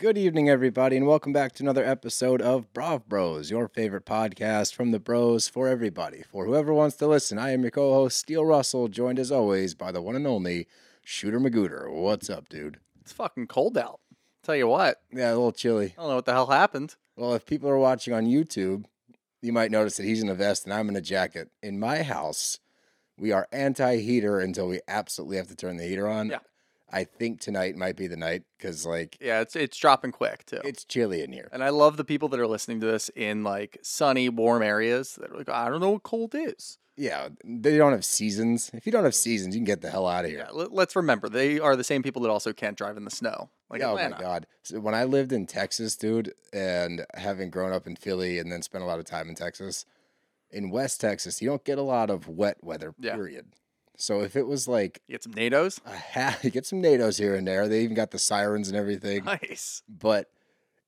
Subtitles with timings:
[0.00, 4.74] Good evening, everybody, and welcome back to another episode of Brav Bros, your favorite podcast
[4.74, 6.22] from the bros for everybody.
[6.22, 9.74] For whoever wants to listen, I am your co host, Steele Russell, joined as always
[9.74, 10.66] by the one and only
[11.04, 11.92] Shooter Magooter.
[11.92, 12.78] What's up, dude?
[13.02, 14.00] It's fucking cold out.
[14.42, 15.94] Tell you what, Yeah, a little chilly.
[15.98, 16.96] I don't know what the hell happened.
[17.14, 18.86] Well, if people are watching on YouTube,
[19.42, 21.50] you might notice that he's in a vest and I'm in a jacket.
[21.62, 22.58] In my house,
[23.18, 26.30] we are anti heater until we absolutely have to turn the heater on.
[26.30, 26.38] Yeah.
[26.92, 30.60] I think tonight might be the night because, like, Yeah, it's it's dropping quick too.
[30.64, 31.48] it's chilly in here.
[31.52, 35.14] and I love the people that are listening to this in like sunny, warm areas
[35.20, 36.78] that are like, I don't know what cold is.
[36.96, 38.70] Yeah, they don't have seasons.
[38.74, 40.40] If you don't have seasons, you can get the hell out of here.
[40.40, 43.10] Yeah, let, let's remember they are the same people that also can't drive in the
[43.10, 43.48] snow.
[43.70, 44.16] Like oh Atlanta.
[44.16, 44.46] my god!
[44.64, 48.60] So when I lived in Texas, dude, and having grown up in Philly and then
[48.62, 49.86] spent a lot of time in Texas,
[50.50, 52.92] in West Texas, you don't get a lot of wet weather.
[52.98, 53.16] Yeah.
[54.00, 55.80] So if it was like You get some NATOs.
[55.86, 57.68] a half, you get some NATOs here and there.
[57.68, 59.24] They even got the sirens and everything.
[59.24, 59.82] Nice.
[59.88, 60.30] But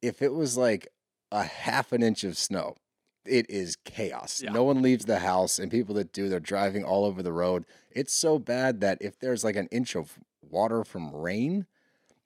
[0.01, 0.89] if it was like
[1.31, 2.77] a half an inch of snow,
[3.25, 4.43] it is chaos.
[4.43, 4.51] Yeah.
[4.53, 7.65] No one leaves the house, and people that do, they're driving all over the road.
[7.91, 11.67] It's so bad that if there's like an inch of water from rain,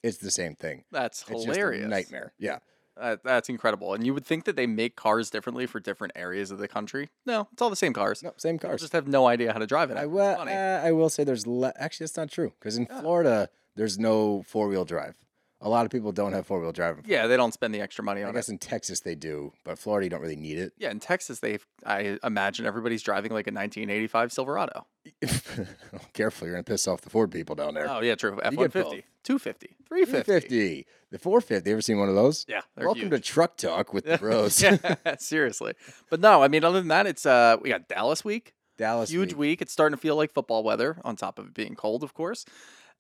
[0.02, 0.84] it's the same thing.
[0.90, 1.88] That's It's hilarious.
[1.90, 2.32] nightmare.
[2.38, 2.60] Yeah.
[2.98, 3.92] That, that's incredible.
[3.94, 7.10] And you would think that they make cars differently for different areas of the country.
[7.26, 8.22] No, it's all the same cars.
[8.22, 8.80] No, same People cars.
[8.80, 9.96] just have no idea how to drive it.
[9.96, 10.36] I will.
[10.40, 14.42] Uh, I will say there's le- actually that's not true because in Florida there's no
[14.46, 15.16] four wheel drive.
[15.62, 17.00] A lot of people don't have four wheel drive.
[17.06, 18.26] yeah, they don't spend the extra money on it.
[18.26, 18.52] I on guess it.
[18.52, 20.74] in Texas they do, but Florida you don't really need it.
[20.76, 24.86] Yeah, in Texas, they I imagine everybody's driving like a 1985 Silverado.
[26.12, 27.88] Careful, you're gonna piss off the Ford people down there.
[27.88, 28.38] Oh yeah, true.
[28.42, 30.22] F You one fifty, two fifty, three fifty.
[30.24, 30.86] 350.
[31.10, 31.70] The 450.
[31.70, 32.44] Ever seen one of those?
[32.48, 33.26] Yeah, they're Welcome to huge.
[33.26, 34.60] Truck Talk with the Bros.
[34.62, 35.74] yeah, seriously.
[36.10, 39.08] But no, I mean, other than that, it's uh, we got Dallas week, Dallas.
[39.10, 39.62] huge week.
[39.62, 42.44] It's starting to feel like football weather, on top of it being cold, of course,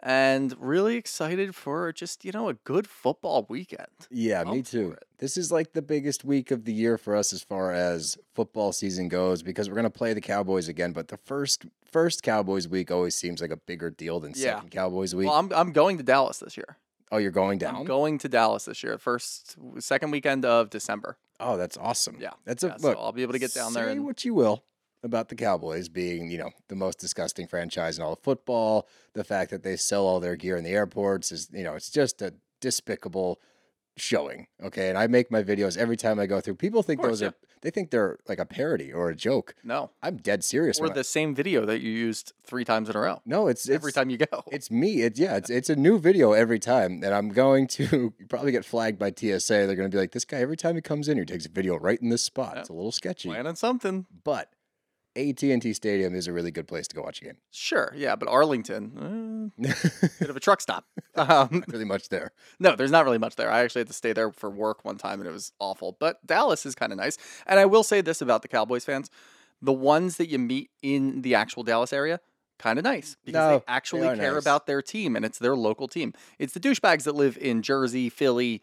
[0.00, 3.88] and really excited for just you know a good football weekend.
[4.10, 4.96] Yeah, me too.
[5.18, 8.72] This is like the biggest week of the year for us as far as football
[8.72, 10.92] season goes because we're gonna play the Cowboys again.
[10.92, 14.56] But the first first Cowboys week always seems like a bigger deal than Yeah.
[14.56, 15.28] second Cowboys week.
[15.28, 16.76] Well, I'm I'm going to Dallas this year.
[17.12, 17.76] oh, you're going down.
[17.76, 21.16] I'm going to Dallas this year, first second weekend of December.
[21.40, 22.16] oh, that's awesome.
[22.20, 22.98] Yeah, that's a yeah, so look.
[22.98, 24.64] I'll be able to get down there Say what you will
[25.06, 28.86] about the Cowboys being, you know, the most disgusting franchise in all of football.
[29.14, 31.90] The fact that they sell all their gear in the airports is, you know, it's
[31.90, 33.40] just a despicable
[33.96, 34.46] showing.
[34.62, 36.56] Okay, and I make my videos every time I go through.
[36.56, 37.28] People think course, those yeah.
[37.28, 39.54] are they think they're like a parody or a joke.
[39.64, 40.78] No, I'm dead serious.
[40.78, 43.22] or when I- the same video that you used three times in a row.
[43.24, 44.44] no, it's, it's every time you go.
[44.52, 45.02] It's me.
[45.02, 45.36] It's yeah.
[45.36, 49.10] It's it's a new video every time, and I'm going to probably get flagged by
[49.10, 49.66] TSA.
[49.66, 51.50] They're going to be like, "This guy every time he comes in, he takes a
[51.50, 52.60] video right in this spot." Yeah.
[52.60, 54.06] It's a little sketchy, planning on something.
[54.24, 54.50] but
[55.16, 57.36] AT&T Stadium is a really good place to go watch a game.
[57.50, 59.72] Sure, yeah, but Arlington, eh,
[60.20, 60.84] bit of a truck stop.
[61.16, 62.32] Um, really much there.
[62.60, 63.50] no, there's not really much there.
[63.50, 65.96] I actually had to stay there for work one time, and it was awful.
[65.98, 67.16] But Dallas is kind of nice.
[67.46, 69.08] And I will say this about the Cowboys fans:
[69.62, 72.20] the ones that you meet in the actual Dallas area,
[72.58, 74.42] kind of nice because No, they they actually are care nice.
[74.42, 76.12] about their team, and it's their local team.
[76.38, 78.60] It's the douchebags that live in Jersey, Philly.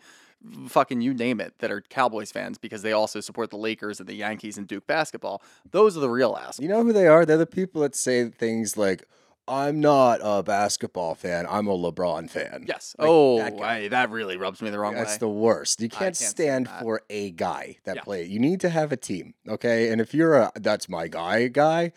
[0.67, 4.09] Fucking you name it, that are Cowboys fans because they also support the Lakers and
[4.09, 5.41] the Yankees and Duke basketball.
[5.71, 6.59] Those are the real assholes.
[6.59, 7.25] You know who they are?
[7.25, 9.05] They're the people that say things like,
[9.47, 11.45] "I'm not a basketball fan.
[11.49, 12.93] I'm a LeBron fan." Yes.
[12.99, 13.53] Like oh, that.
[13.61, 15.09] I- that really rubs me the wrong That's way.
[15.11, 15.79] That's the worst.
[15.81, 18.01] You can't, can't stand for a guy that Yeah.
[18.01, 18.25] play.
[18.25, 19.89] You need to have a team, okay?
[19.89, 21.93] And if you're a "that's my guy" guy,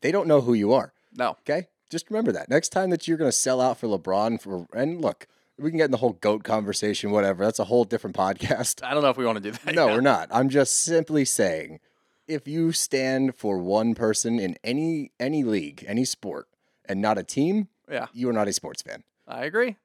[0.00, 0.92] they don't know who you are.
[1.14, 2.48] no, Okay, just remember that.
[2.48, 5.26] Next time that you're going to sell out for LeBron, for and look,
[5.60, 7.44] we can get in the whole goat conversation, whatever.
[7.44, 8.82] That's a whole different podcast.
[8.82, 9.74] I don't know if we want to do that.
[9.74, 9.94] No, yet.
[9.94, 10.28] we're not.
[10.32, 11.80] I'm just simply saying,
[12.26, 16.48] if you stand for one person in any any league, any sport,
[16.86, 19.04] and not a team, Yeah, you are not a sports fan.
[19.28, 19.76] I agree.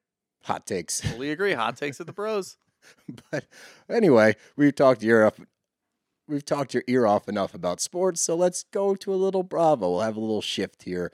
[0.44, 1.02] Hot takes.
[1.02, 1.54] Fully agree.
[1.54, 2.58] Hot takes of the pros.
[3.32, 3.46] but
[3.90, 5.32] anyway, we've talked your.
[6.28, 9.92] We've talked your ear off enough about sports, so let's go to a little Bravo.
[9.92, 11.12] We'll have a little shift here,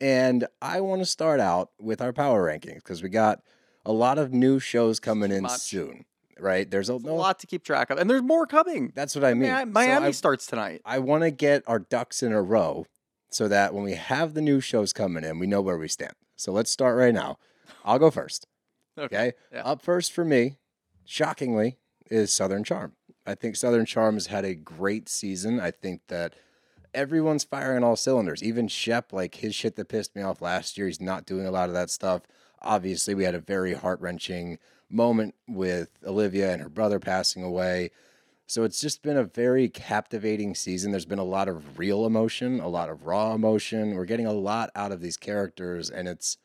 [0.00, 3.42] and I want to start out with our power rankings because we got
[3.86, 5.60] a lot of new shows coming in much.
[5.60, 6.04] soon.
[6.40, 6.68] Right?
[6.68, 8.92] There's a, There's a lot to keep track of, and there's more coming.
[8.94, 9.52] That's what I mean.
[9.52, 10.82] Mi- So Miami I- starts tonight.
[10.84, 12.86] I want to get our ducks in a row
[13.30, 16.14] so that when we have the new shows coming in, we know where we stand.
[16.36, 17.38] So let's start right now.
[17.84, 18.46] I'll go first.
[18.98, 19.32] Okay.
[19.52, 19.62] yeah.
[19.64, 20.56] Up first for me,
[21.04, 21.78] shockingly,
[22.10, 22.92] is Southern Charm.
[23.26, 25.58] I think Southern Charm has had a great season.
[25.58, 26.34] I think that
[26.94, 28.42] everyone's firing all cylinders.
[28.42, 31.50] Even Shep, like his shit that pissed me off last year, he's not doing a
[31.50, 32.22] lot of that stuff.
[32.64, 34.58] Obviously, we had a very heart wrenching
[34.90, 37.90] moment with Olivia and her brother passing away.
[38.46, 40.90] So it's just been a very captivating season.
[40.90, 43.94] There's been a lot of real emotion, a lot of raw emotion.
[43.94, 46.36] We're getting a lot out of these characters, and it's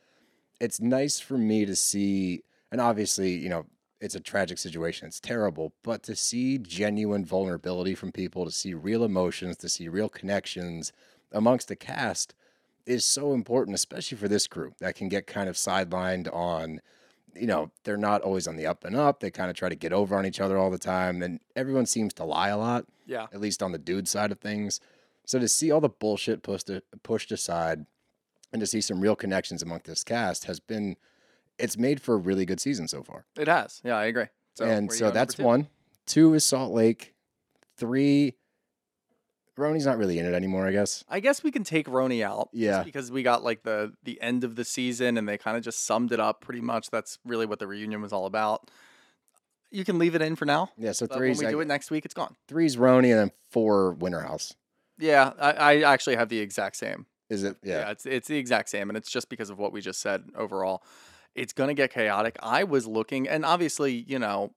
[0.61, 2.43] it's nice for me to see.
[2.71, 3.65] And obviously, you know,
[3.99, 5.07] it's a tragic situation.
[5.07, 9.89] It's terrible, but to see genuine vulnerability from people, to see real emotions, to see
[9.89, 10.93] real connections
[11.31, 12.33] amongst the cast
[12.89, 16.81] is so important, especially for this crew that can get kind of sidelined on,
[17.35, 19.19] you know, they're not always on the up and up.
[19.19, 21.21] They kind of try to get over on each other all the time.
[21.21, 23.27] And everyone seems to lie a lot, Yeah.
[23.31, 24.79] at least on the dude side of things.
[25.25, 26.69] So to see all the bullshit pushed,
[27.03, 27.85] pushed aside
[28.51, 30.95] and to see some real connections among this cast has been,
[31.59, 33.81] it's made for a really good season so far It has.
[33.83, 34.25] Yeah, I agree.
[34.55, 35.43] So and so that's two?
[35.43, 35.67] one.
[36.07, 37.13] Two is Salt Lake.
[37.77, 38.35] Three,
[39.59, 41.03] RHONY's not really in it anymore, I guess.
[41.09, 42.49] I guess we can take RHONY out.
[42.53, 42.83] Yeah.
[42.83, 45.85] because we got like the the end of the season and they kind of just
[45.85, 46.89] summed it up pretty much.
[46.89, 48.71] That's really what the reunion was all about.
[49.71, 50.69] You can leave it in for now.
[50.77, 51.29] Yeah, so three.
[51.29, 52.35] when we I- do it next week, it's gone.
[52.47, 54.55] three's RHONY, and then four Winter House.
[54.97, 57.05] Yeah, I, I actually have the exact same.
[57.29, 57.57] Is it?
[57.63, 57.91] Yeah.
[57.91, 60.81] it's it's the exact same, and it's just because of what we just said overall.
[61.35, 62.37] It's gonna get chaotic.
[62.41, 64.51] I was looking, and obviously, you know,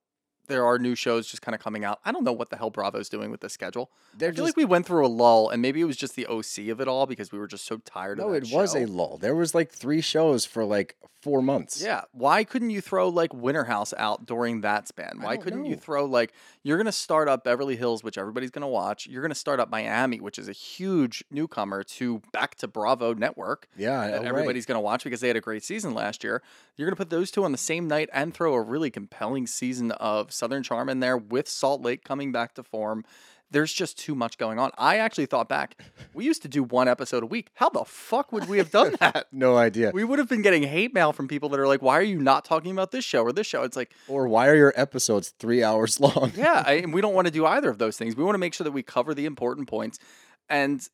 [0.49, 2.01] there are new shows just kind of coming out.
[2.05, 3.91] I don't know what the hell Bravo's doing with the schedule.
[4.17, 6.17] They're I feel just like we went through a lull, and maybe it was just
[6.17, 8.29] the OC of it all because we were just so tired no.
[8.29, 9.19] of It that was a lull.
[9.19, 11.81] There was like three shows for like four months.
[11.81, 12.03] Yeah.
[12.11, 15.19] Why couldn't you throw like Winter House out during that span?
[15.21, 16.33] Why couldn't you throw like
[16.65, 19.07] you're gonna start up Beverly Hills, which everybody's gonna watch.
[19.07, 23.69] You're gonna start up Miami, which is a huge newcomer to back to Bravo Network
[23.77, 24.09] Yeah.
[24.09, 24.27] that oh, right.
[24.27, 26.43] everybody's gonna watch because they had a great season last year.
[26.77, 29.93] You're gonna put those two on the same night and throw a really compelling season
[29.93, 33.05] of Southern Charm in there with Salt Lake coming back to form.
[33.53, 34.73] There's just too much going on.
[34.77, 35.81] I actually thought back.
[36.15, 37.51] We used to do one episode a week.
[37.55, 39.27] How the fuck would we have done that?
[39.31, 39.93] No idea.
[39.95, 42.19] we would have been getting hate mail from people that are like, "Why are you
[42.19, 45.33] not talking about this show or this show?" It's like, or why are your episodes
[45.39, 46.33] three hours long?
[46.37, 48.17] yeah, I, and we don't want to do either of those things.
[48.17, 50.01] We want to make sure that we cover the important points.
[50.49, 50.85] And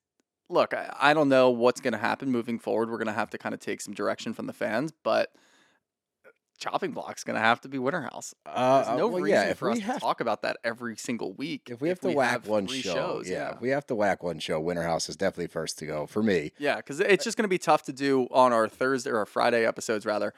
[0.50, 2.90] look, I, I don't know what's going to happen moving forward.
[2.90, 5.30] We're going to have to kind of take some direction from the fans, but
[6.58, 8.34] chopping block's going to have to be Winter House.
[8.44, 10.58] Uh, There's uh, no well, reason yeah, if for us have to talk about that
[10.64, 11.68] every single week.
[11.70, 14.38] if we have to whack one show, shows, yeah, if we have to whack one
[14.38, 14.60] show.
[14.60, 16.52] Winter House is definitely first to go for me.
[16.58, 19.26] Yeah, because it's just going to be tough to do on our Thursday or our
[19.26, 20.34] Friday episodes, rather,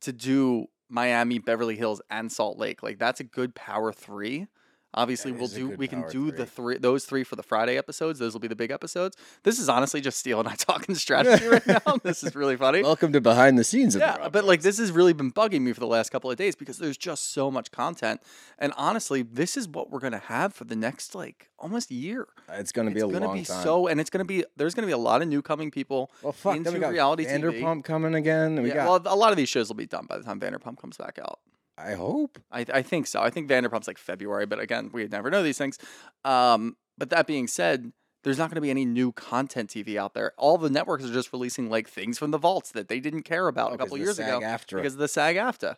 [0.00, 2.82] to do Miami, Beverly Hills, and Salt Lake.
[2.82, 4.46] Like that's a good power three.
[4.94, 6.74] Obviously, That we'll do we can do the three.
[6.74, 8.18] three those three for the Friday episodes.
[8.18, 9.16] Those will be the big episodes.
[9.42, 11.98] This is honestly just Steele and I talking strategy right now.
[12.02, 12.82] This is really funny.
[12.82, 15.30] Welcome to behind the scenes of the Yeah, Rob but like this has really been
[15.30, 18.22] bugging me for the last couple of days because there's just so much content,
[18.58, 22.26] and honestly, this is what we're gonna have for the next like almost year.
[22.48, 23.62] Uh, it's going to be it's a gonna long be time.
[23.62, 26.32] so, and it's gonna be there's gonna be a lot of new coming people well,
[26.32, 26.56] fuck.
[26.56, 27.60] into Then we got reality TV.
[27.60, 28.62] Vanderpump coming again.
[28.62, 29.04] We yeah, got.
[29.04, 31.18] well, a lot of these shows will be done by the time Vanderpump comes back
[31.20, 31.40] out.
[31.78, 32.38] I hope.
[32.50, 33.20] I, I think so.
[33.22, 35.78] I think Vanderpump's like February, but again, we never know these things.
[36.24, 37.92] Um, but that being said,
[38.24, 40.32] there's not going to be any new content TV out there.
[40.36, 43.46] All the networks are just releasing like things from the vaults that they didn't care
[43.46, 44.76] about Oh, a couple years ago SAG-AFTRA.
[44.76, 45.76] because of the SAG AFTA.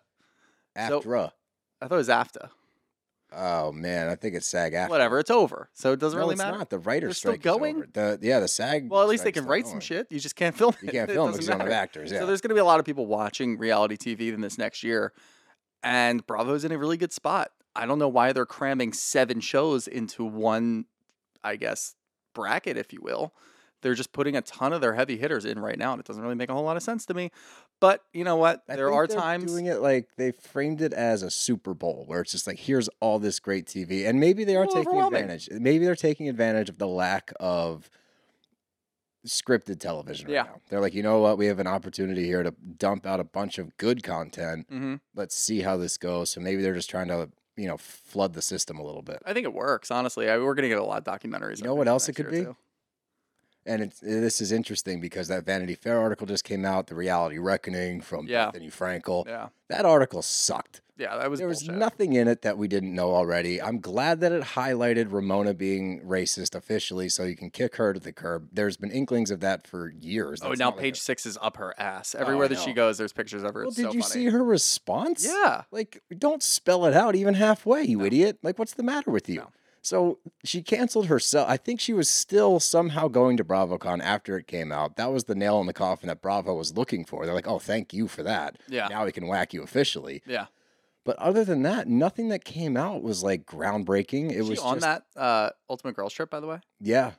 [0.88, 1.32] so- Aftra.
[1.82, 2.50] I thought it was AFTA.
[3.32, 4.90] Oh man, I think it's SAG after.
[4.90, 6.58] Whatever, it's over, so it doesn't no, really it's matter.
[6.58, 6.68] not.
[6.68, 7.84] The writer's They're still going?
[7.92, 8.90] The yeah, the SAG.
[8.90, 10.08] Well, at least they can write some shit.
[10.10, 10.86] You just can't film it.
[10.86, 12.10] You can't film because you don't have actors.
[12.10, 12.18] Yeah.
[12.20, 14.82] So there's going to be a lot of people watching reality TV in this next
[14.82, 15.12] year,
[15.82, 17.50] and Bravo's in a really good spot.
[17.74, 20.86] I don't know why they're cramming seven shows into one,
[21.42, 21.94] I guess,
[22.34, 23.32] bracket, if you will.
[23.82, 26.22] They're just putting a ton of their heavy hitters in right now, and it doesn't
[26.22, 27.30] really make a whole lot of sense to me.
[27.80, 28.62] But you know what?
[28.68, 29.50] I there are they're times.
[29.50, 32.90] doing it like they framed it as a Super Bowl, where it's just like here's
[33.00, 35.48] all this great TV, and maybe they are taking advantage.
[35.50, 37.88] Maybe they're taking advantage of the lack of
[39.26, 40.42] scripted television right Yeah.
[40.44, 40.60] now.
[40.68, 41.38] They're like, you know what?
[41.38, 44.66] We have an opportunity here to dump out a bunch of good content.
[44.68, 46.30] hmm Let's see how this goes.
[46.30, 49.22] So maybe they're just trying to, you know, flood the system a little bit.
[49.26, 49.90] I think it works.
[49.90, 51.58] Honestly, I, we're going to get a lot of documentaries.
[51.58, 52.44] You know what else it could be?
[52.44, 52.56] too.
[53.66, 56.94] And it's, eh, this is interesting because that Vanity Fair article just came out, the
[56.94, 58.50] reality reckoning from Yeah.
[58.50, 59.26] Bethenny Frankel.
[59.26, 60.80] Yeah, That article sucked.
[60.96, 63.60] yeah, that was there was nothing in it that we didn't know already.
[63.60, 68.00] I'm glad that it highlighted Ramona being racist officially, so you can kick her to
[68.00, 68.48] the curb.
[68.50, 70.40] There's been inklings of that for years.
[70.42, 72.14] Oh, now not like page a- six is up her ass.
[72.14, 73.60] Oh, I Everywhere that she goes, there's pictures of her.
[73.60, 74.12] Well, It's did so you funny.
[74.12, 75.24] see her response?
[75.26, 75.64] Yeah.
[75.70, 78.38] Like, don't spell it out even halfway, you idiot.
[78.42, 79.40] Like, what's the matter with you?
[79.40, 79.48] No.
[79.82, 81.48] So she canceled herself.
[81.48, 84.96] I think she was still somehow going to BravoCon after it came out.
[84.96, 87.24] That was the nail in the coffin that Bravo was looking for.
[87.24, 88.58] They're like, oh, thank you for that.
[88.68, 88.88] Yeah.
[88.88, 90.22] Now we can whack you officially.
[90.26, 90.46] Yeah.
[91.04, 94.30] But other than that, nothing that came out was like groundbreaking.
[94.30, 96.60] It she was on just, that uh, Ultimate Girls trip, by the way?
[96.78, 97.12] Yeah.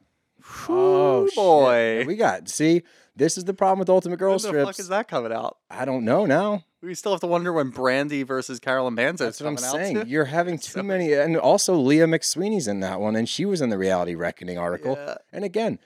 [0.70, 1.36] Oh shit.
[1.36, 2.04] boy.
[2.06, 2.84] We got see.
[3.16, 5.58] This is the problem with Ultimate Girl when the fuck is that coming out?
[5.70, 6.64] I don't know now.
[6.82, 10.08] We still have to wonder when Brandi versus Carolyn Manzo That's is what I'm saying.
[10.08, 13.62] You're having too So- many, and also Leah McSweeney's in that one, and she was
[13.62, 14.96] in the Reality Reckoning article.
[14.96, 15.16] Yeah.
[15.32, 15.78] And again,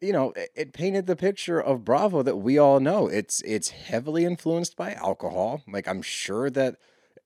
[0.00, 3.06] you know, it, it painted the picture of Bravo that we all know.
[3.06, 5.62] It's it's heavily influenced by alcohol.
[5.68, 6.76] Like I'm sure that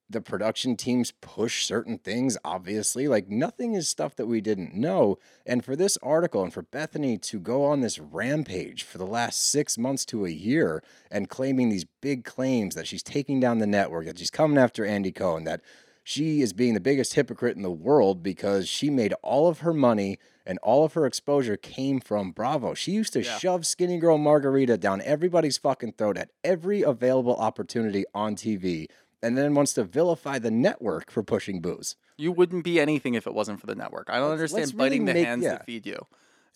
[0.09, 2.37] the production teams push certain things.
[2.45, 5.19] Obviously, like nothing is stuff that we didn't know.
[5.47, 9.51] And for this article, and for Bethenny to go on this rampage for the last
[9.51, 13.67] six months to a year and claiming these big claims that she's taking down the
[13.67, 15.63] network, that she's coming after Andy Cohen, that
[16.07, 19.73] she is being the biggest hypocrite in the world because she made all of her
[19.73, 22.75] money and all of her exposure came from Bravo.
[22.75, 23.39] She used to Yeah.
[23.39, 28.87] shove Skinny Girl Margarita down everybody's fucking throat at every available opportunity on TV
[29.25, 31.97] and then wants to vilify the network for pushing booze.
[32.19, 34.09] You wouldn't be anything if it wasn't for the network.
[34.11, 35.51] I don't Let's- understand let's really biting the make- hands yeah.
[35.51, 36.07] that feed you.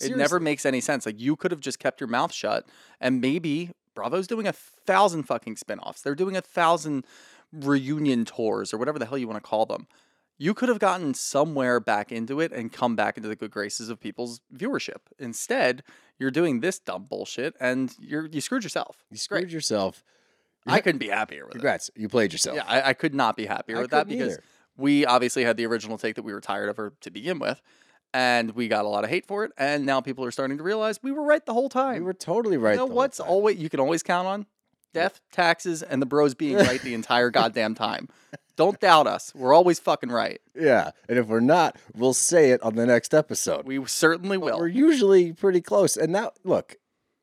[0.01, 1.07] It never makes any sense.
[1.07, 2.67] Like you could have just kept your mouth shut
[3.01, 6.03] and maybe Bravo's doing a thousand fucking spin-offs.
[6.03, 7.05] They're doing a thousand
[7.53, 9.87] reunion tours or whatever the hell you want to call them.
[10.41, 13.89] You could have gotten somewhere back into it and come back into the good graces
[13.89, 14.99] of people's viewership.
[15.19, 15.83] Instead,
[16.17, 19.03] you're doing this dumb bullshit and you're you screwed yourself.
[19.11, 20.05] You screwed yourself.
[20.69, 21.59] I couldn't be happier with it.
[21.59, 21.91] Congrats.
[21.97, 22.57] You played yourself.
[22.57, 24.45] Yeah, I, I could not be happier I with that couldn't because either.
[24.77, 27.61] we obviously had the original take that we were tired of her to begin with,
[28.13, 29.53] and we got a lot of hate for it.
[29.57, 31.97] And now people are starting to realize we were right the whole time.
[31.97, 32.73] you were totally right.
[32.73, 33.29] you know the whole what's time.
[33.29, 34.47] always you can always count on
[34.95, 38.09] death, taxes, and the bros being right the entire goddamn time.
[38.57, 39.33] Don't doubt us.
[39.37, 40.41] We're always fucking right.
[40.55, 40.91] Yeah.
[41.09, 43.67] And if we're not, we'll say it on the next episode.
[43.67, 44.59] We certainly will.
[44.59, 45.97] We're usually pretty close.
[45.97, 46.75] And now, look,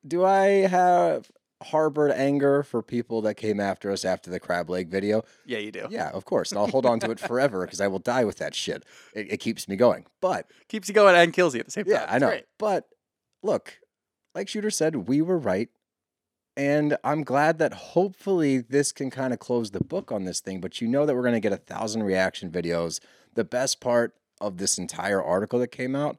[0.08, 1.30] do I have
[1.64, 5.24] harbored anger for people that came after us after the crab leg video?
[5.46, 5.88] yeah, you do.
[5.90, 6.52] Yeah, of course.
[6.52, 8.84] And I'll hold on to it forever because I will die with that shit.
[9.14, 10.06] It, it keeps me going.
[10.22, 11.94] But Keeps you going and kills you at the same time.
[11.94, 12.06] yeah.
[12.10, 12.28] I know.
[12.28, 12.46] great.
[12.60, 12.88] But
[13.42, 13.80] look,
[14.34, 15.70] like Shooter said, we were right.
[16.58, 20.62] And I'm glad that hopefully this can kind of close the book on this thing.
[20.62, 23.00] But you know that we're going to get a thousand reaction videos.
[23.34, 26.18] The best part of this entire article that came out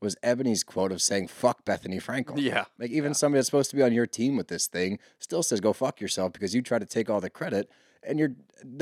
[0.00, 2.40] was Ebony's quote of saying, fuck Bethenny Frankel.
[2.40, 2.64] Yeah.
[2.78, 5.60] Like even somebody that's supposed to be on your team with this thing still says
[5.60, 7.70] go fuck yourself because you try to take all the credit.
[8.02, 8.36] And you're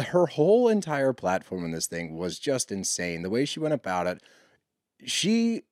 [0.07, 3.23] her whole entire platform in this thing was just insane.
[3.23, 4.23] The way she went about it,
[5.05, 5.63] she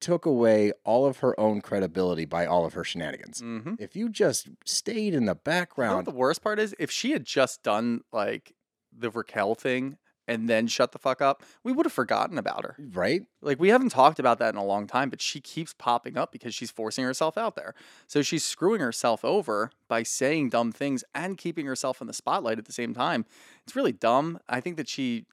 [0.00, 3.40] took away all of her own credibility by all of her shenanigans.
[3.40, 3.74] Mm-hmm.
[3.78, 6.74] If you just stayed in the You know what background, the worst part is?
[6.78, 8.54] If she had just done like
[8.96, 12.76] the Raquel thing and then shut the fuck up, we would have forgotten about her.
[12.92, 13.22] right?
[13.40, 16.30] Like we haven't talked about that in a long time, but she keeps popping up
[16.32, 17.74] because she's forcing herself out there.
[18.06, 22.58] So she's screwing herself over by saying dumb things and keeping herself in the spotlight
[22.58, 23.24] at the same time.
[23.66, 24.38] It's really dumb.
[24.48, 25.26] I think that she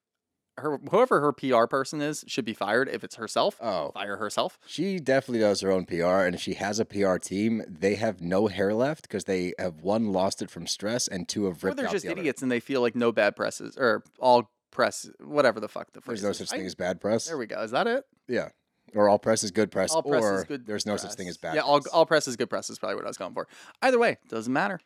[0.58, 3.56] her whoever her PR person is should be fired if it's herself.
[3.62, 4.60] Oh, Fire herself.
[4.68, 8.20] She definitely does her own PR, and if she has a PR team, they have
[8.20, 11.80] no hair left because they have one lost it from stress, and two have ripped.
[11.80, 12.20] Or they're just the other.
[12.20, 16.02] idiots and they feel like no bad presses or all press whatever the fuck the
[16.02, 16.50] phrase There's no is.
[16.50, 17.26] such I- thing as bad press.
[17.28, 17.62] There we go.
[17.62, 18.06] Is that it?
[18.28, 18.50] yeah,
[18.96, 20.66] or all press is good press, All press or is good.
[20.66, 21.52] there's no such thing as press.
[21.52, 21.56] bad.
[21.58, 21.94] Yeah, all, press.
[21.94, 23.48] all press is good press is probably what I was going for.
[23.82, 24.80] Either way, doesn't matter.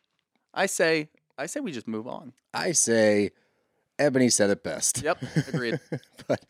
[0.52, 2.32] I say, I say we just move on.
[2.52, 3.30] I say,
[3.98, 5.02] Ebony said it best.
[5.02, 5.80] Yep, agreed.
[6.28, 6.44] but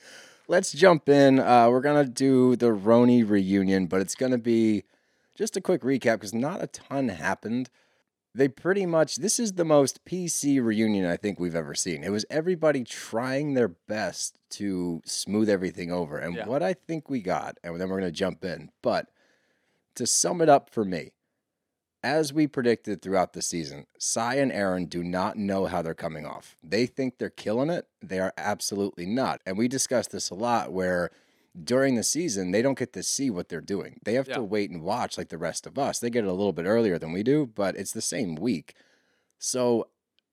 [0.48, 1.38] let's jump in.
[1.40, 4.84] Uh, we're gonna do the RHONY reunion, but it's gonna be
[5.34, 7.70] just a quick recap because not a ton happened.
[8.34, 12.02] They pretty much this is the most PC reunion I think we've ever seen.
[12.02, 16.46] It was everybody trying their best to smooth everything over, and Yeah.
[16.46, 18.70] what I think we got, and then we're gonna jump in.
[18.82, 19.08] But
[19.94, 21.12] to sum it up for me,
[22.02, 26.26] as we predicted throughout the season, Sai and Erin do not know how they're coming
[26.26, 26.56] off.
[26.62, 27.86] They think they're killing it.
[28.02, 29.40] They are absolutely not.
[29.46, 31.10] And we discussed this a lot where
[31.62, 34.00] during the season, they don't get to see what they're doing.
[34.04, 34.36] They have Yeah.
[34.36, 35.98] to wait and watch like the rest of us.
[36.00, 38.74] They get it a little bit earlier than we do, but it's the same week.
[39.38, 39.88] So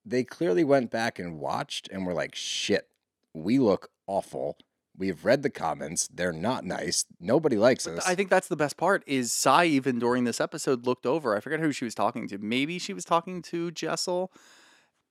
[0.05, 2.87] they clearly went back and watched and were like, shit,
[3.33, 4.57] we look awful.
[4.97, 6.07] We've read the comments.
[6.13, 7.05] They're not nice.
[7.19, 8.05] Nobody likes us.
[8.07, 9.03] I think that's the best part.
[9.07, 11.35] Is Sai even during this episode looked over?
[11.35, 12.37] I forget who she was talking to.
[12.39, 14.31] Maybe she was talking to Jessel,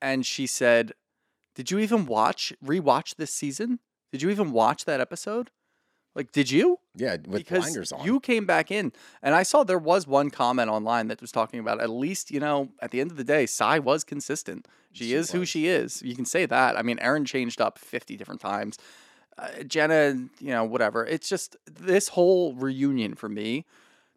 [0.02, 0.92] and she said,
[1.54, 3.78] "Did you even watch rewatch this season?
[4.12, 5.50] Did you even watch that episode?
[6.14, 8.04] Like, did you?" yeah, with because blinders on.
[8.04, 11.60] you came back in, and I saw there was one comment online that was talking
[11.60, 14.66] about at least you know at the end of the day, Sai was consistent.
[14.92, 16.02] She, She is who she is.
[16.02, 16.76] You can say that.
[16.76, 18.76] I mean, Erin changed up fifty different times.
[19.38, 21.06] Uh, Jenna, you know, whatever.
[21.06, 23.64] It's just this whole reunion for me.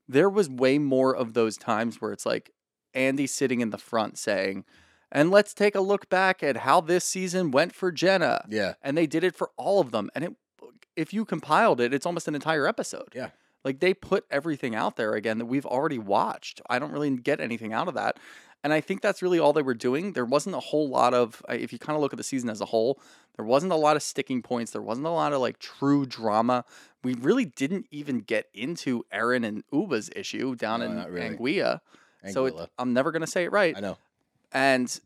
[0.08, 2.52] There was way more of those times where it's like
[2.94, 4.66] Andy sitting in the front saying,
[5.12, 8.74] "And let's take a look back at how this season went for Jenna." yeah.
[8.82, 10.34] and they did it for all of them and it
[10.96, 13.30] if you compiled it it's almost an entire episode Yeah.
[13.66, 16.60] Like they put everything out there again that we've already watched.
[16.70, 18.18] I don't really get anything out of that.
[18.62, 20.12] And I think that's really all they were doing.
[20.12, 22.60] There wasn't a whole lot of, if you kind of look at the season as
[22.60, 23.00] a whole,
[23.38, 24.72] there wasn't a lot of sticking points.
[24.72, 26.66] There wasn't a lot of like true drama.
[27.06, 31.38] We really didn't even get into Erin and Ubah's issue down No, in really.
[31.38, 31.80] Anguilla.
[32.32, 33.98] So it, I'm never going to say it right I know.
[34.52, 35.00] and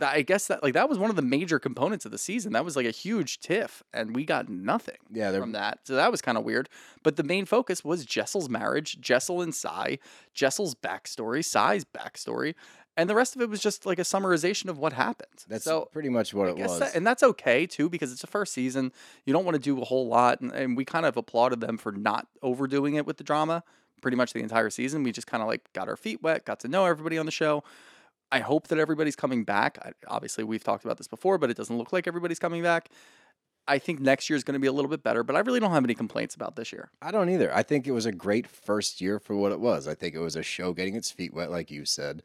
[0.00, 2.52] that, I guess that like that was one of the major components of the season.
[2.52, 5.78] That was like a huge tiff, and we got nothing Yeah, from that.
[5.84, 6.68] So that was kind of weird.
[7.02, 9.98] But the main focus was Jessel's marriage, Jessel and Sai,
[10.34, 12.54] Jessel's backstory, Sai's backstory,
[12.96, 15.44] and the rest of it was just like a summarization of what happened.
[15.48, 16.78] That's so pretty much what I it was.
[16.80, 18.92] that- and that's okay too because it's the first season.
[19.24, 21.78] You don't want to do a whole lot, and, and we kind of applauded them
[21.78, 23.62] for not overdoing it with the drama.
[24.02, 26.58] Pretty much the entire season, we just kind of like got our feet wet, got
[26.60, 27.62] to know everybody on the show.
[28.32, 29.78] I hope that everybody's coming back.
[29.82, 32.90] I, obviously, we've talked about this before, but it doesn't look like everybody's coming back.
[33.66, 35.60] I think next year is going to be a little bit better, but I really
[35.60, 36.90] don't have any complaints about this year.
[37.00, 37.54] I don't either.
[37.54, 39.86] I think it was a great first year for what it was.
[39.86, 42.22] I think it was a show getting its feet wet, like you said.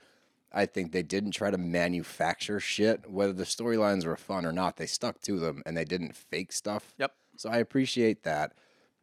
[0.52, 3.10] I think they didn't try to manufacture shit.
[3.10, 6.52] Whether the storylines were fun or not, they stuck to them and they didn't fake
[6.52, 6.96] stuff.
[6.98, 7.14] Yep.
[7.36, 8.54] So I appreciate that.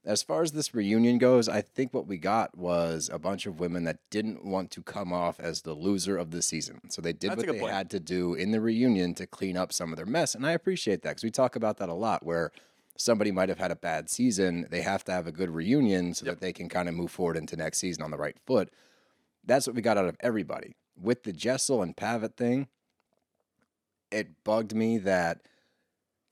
[0.04, 3.60] As far as this reunion goes, I think what we got was a bunch of
[3.60, 6.90] women that didn't want to come off as the loser of the season.
[6.90, 7.72] So they did That's what they point.
[7.72, 10.34] had to do in the reunion to clean up some of their mess.
[10.34, 12.50] And I appreciate that because we talk about that a lot where
[12.96, 14.66] somebody might have had a bad season.
[14.70, 17.36] They have to have a good reunion so that they can kind of move forward
[17.36, 18.70] into next season on the right foot.
[19.44, 20.74] That's what we got out of everybody.
[21.00, 22.66] With the Jessel and Pavit thing,
[24.10, 25.42] it bugged me that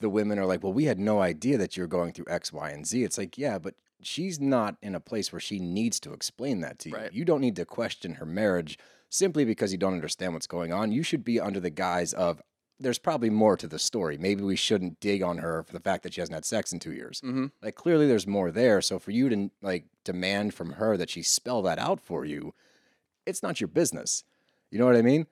[0.00, 2.52] the women are like, well, we had no idea that you were going through X,
[2.52, 3.04] Y, and Z.
[3.04, 6.78] It's like, yeah, but she's not in a place where she needs to explain that
[6.80, 6.96] to you.
[6.96, 7.12] Right.
[7.12, 8.78] You don't need to question her marriage
[9.08, 10.92] simply because you don't understand what's going on.
[10.92, 12.40] You should be under the guise of
[12.78, 14.16] there's probably more to the story.
[14.16, 16.78] Maybe we shouldn't dig on her for the fact that she hasn't had sex in
[16.78, 17.20] two years.
[17.20, 17.46] Mm-hmm.
[17.62, 18.80] Like clearly there's more there.
[18.80, 22.54] So for you to like demand from her that she spell that out for you,
[23.26, 24.24] it's not your business.
[24.70, 25.26] You know what I mean?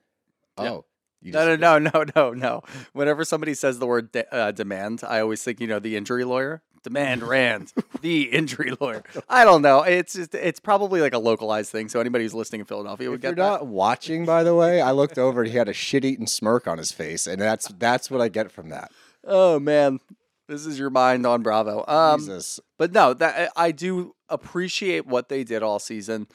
[0.59, 0.69] Yeah.
[0.69, 0.85] Oh,
[1.21, 2.61] you No, just- no, no, no, no, no.
[2.93, 6.23] Whenever somebody says the word de- uh, demand, I always think, you know, the injury
[6.23, 6.61] lawyer.
[6.81, 9.03] Demand Rand, the injury lawyer.
[9.29, 9.81] I don't know.
[9.81, 11.89] It's just, it's probably like a localized thing.
[11.89, 13.41] So anybody who's listening in Philadelphia would If you're that.
[13.41, 16.77] not watching, by the way, I looked over and he had a shit-eating smirk on
[16.77, 18.93] his face, and that's that's what I get from that.
[19.25, 19.99] Oh man,
[20.47, 21.83] this is your mind on Bravo.
[21.85, 26.27] Um, Jesus, but no, that I do appreciate what they did all season.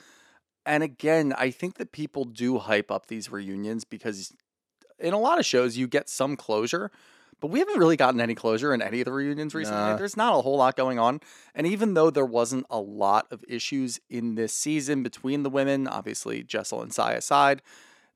[0.66, 4.35] And again, I think that people do hype up these reunions because
[5.04, 6.90] in a lot of shows you get some closure,
[7.40, 9.80] but we haven't really gotten any closure in any of the reunions recently.
[9.80, 9.96] Nah.
[9.96, 11.20] There's not a whole lot going on.
[11.54, 15.86] And even though there wasn't a lot of issues in this season between the women,
[15.86, 17.60] obviously Jessel and Sai aside,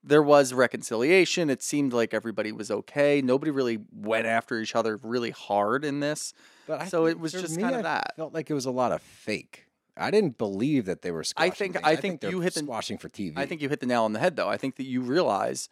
[0.03, 1.51] there was reconciliation.
[1.51, 3.20] It seemed like everybody was okay.
[3.20, 6.33] Nobody really went after each other really hard in this.
[6.66, 8.14] but I So it was just kinda that.
[8.16, 9.66] Felt like it was a lot of fake.
[9.96, 11.24] I didn't believe that they were.
[11.37, 11.85] I think- things.
[11.85, 13.35] I think they're you hit the- squashing for TV.
[13.37, 14.48] I think you hit the nail on the head, though.
[14.48, 15.68] I think that you realize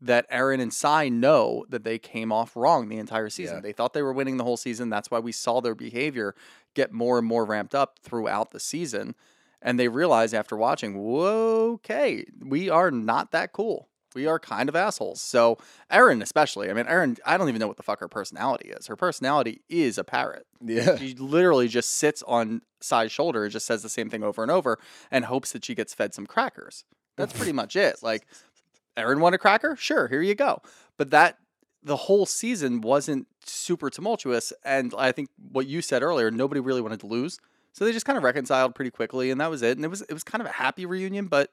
[0.00, 3.56] that Erin and Sai know that they came off wrong the entire season.
[3.56, 3.60] Yeah.
[3.62, 4.90] They thought they were winning the whole season.
[4.90, 6.34] That's why we saw their behavior
[6.74, 9.14] get more and more ramped up throughout the season.
[9.62, 13.88] And they realized after watching, whoa, okay, we are not that cool.
[14.14, 15.20] We are kind of assholes.
[15.20, 15.58] So,
[15.90, 18.86] Erin, especially, I mean, Erin, I don't even know what the fuck her personality is.
[18.86, 20.46] Her personality is a parrot.
[20.64, 20.96] yeah.
[20.96, 24.50] She literally just sits on Sai's shoulder and just says the same thing over and
[24.50, 24.78] over
[25.10, 26.84] and hopes that she gets fed some crackers.
[27.16, 27.96] That's pretty much it.
[28.02, 28.26] Like,
[28.96, 29.76] Erin want a cracker?
[29.76, 30.62] Sure, here you go.
[30.96, 31.38] But that
[31.82, 36.80] the whole season wasn't super tumultuous, and I think what you said earlier, nobody really
[36.80, 37.38] wanted to lose,
[37.72, 39.76] so they just kind of reconciled pretty quickly, and that was it.
[39.76, 41.50] And it was it was kind of a happy reunion, but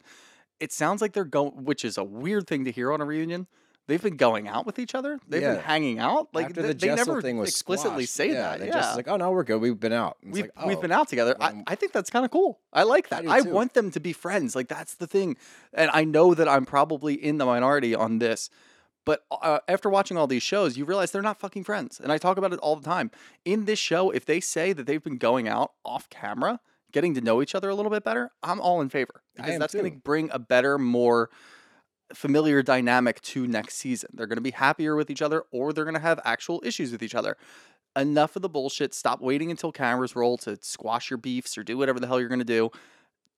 [0.59, 3.47] it sounds like they're going, which is a weird thing to hear on a reunion.
[3.85, 5.19] They've been going out with each other.
[5.27, 5.55] They've Yeah.
[5.55, 6.29] been hanging out.
[6.33, 8.59] Like After they, the they Jessel never thing was explicitly squashed, say yeah, that.
[8.59, 8.73] They yeah.
[8.73, 9.59] just like, oh no, we're good.
[9.59, 10.17] We've been out.
[10.23, 10.81] We've, like, we've oh.
[10.81, 11.35] been out together.
[11.39, 12.59] I, I think that's kind of cool.
[12.71, 13.23] I like that.
[13.23, 14.55] do I, want them to be friends.
[14.55, 15.35] Like that's the thing.
[15.73, 18.49] And I know that I'm probably in the minority on this,
[19.05, 21.99] but uh, after watching all these shows, you realize they're not fucking friends.
[21.99, 23.11] And I talk about it all the time.
[23.43, 26.61] In this show, if they say that they've been going out off camera,
[26.93, 29.59] getting to know each other a little bit better, I'm all in favor I because
[29.59, 31.29] that's going to bring a better, more
[32.13, 34.09] familiar dynamic to next season.
[34.13, 36.91] They're going to be happier with each other or they're going to have actual issues
[36.91, 37.37] with each other.
[37.95, 38.93] Enough of the bullshit.
[38.93, 42.29] Stop waiting until cameras roll to squash your beefs or do whatever the hell you're
[42.29, 42.71] going to do.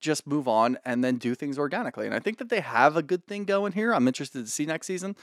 [0.00, 2.06] Just move on and then do things organically.
[2.06, 3.92] And I think that they have a good thing going here.
[3.92, 5.16] I'm interested to see next season.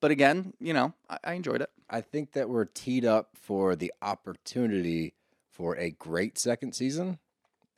[0.00, 1.70] But again, you know, I, I enjoyed it.
[1.88, 5.14] I think that we're teed up for the opportunity
[5.50, 7.18] for a great second season.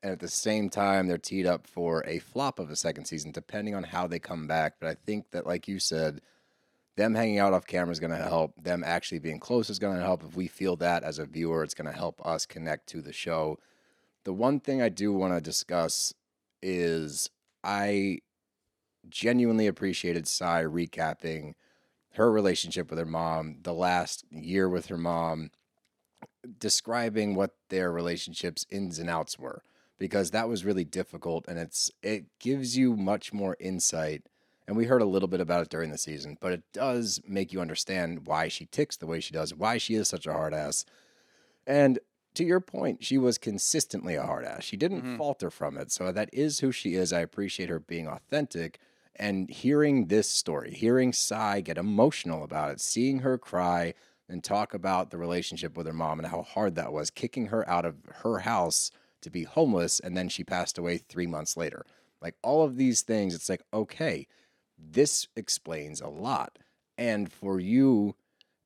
[0.04, 3.32] And at the same time, they're teed up for a flop of a second season,
[3.32, 4.74] depending on how they come back.
[4.78, 6.20] But I think that, like you said,
[6.96, 8.52] them hanging out off camera is going to help.
[8.62, 10.22] Them actually being close is going to help.
[10.22, 13.14] If we feel that as a viewer, it's going to help us connect to the
[13.14, 13.58] show.
[14.24, 16.12] The one thing I do want to discuss
[16.60, 17.30] is
[17.64, 18.18] I
[19.08, 21.54] genuinely appreciated Sai recapping
[22.16, 25.50] her relationship with her mom, the last year with her mom,
[26.58, 29.62] describing what their relationships ins and outs were
[29.98, 34.22] because that was really difficult and it's it gives you much more insight
[34.66, 37.52] and we heard a little bit about it during the season but it does make
[37.52, 40.52] you understand why she ticks the way she does why she is such a hard
[40.54, 40.84] ass
[41.66, 41.98] and
[42.34, 45.16] to your point she was consistently a hard ass she didn't Mhm.
[45.16, 48.78] falter from it so that is who she is i appreciate her being authentic
[49.16, 53.94] and hearing this story hearing Sai get emotional about it seeing her cry
[54.28, 57.68] and talk about the relationship with her mom and how hard that was kicking her
[57.68, 58.90] out of her house
[59.24, 61.84] to be homeless and then she passed away 3 months later.
[62.22, 64.26] Like all of these things it's like okay
[64.78, 66.58] this explains a lot.
[66.98, 68.16] And for you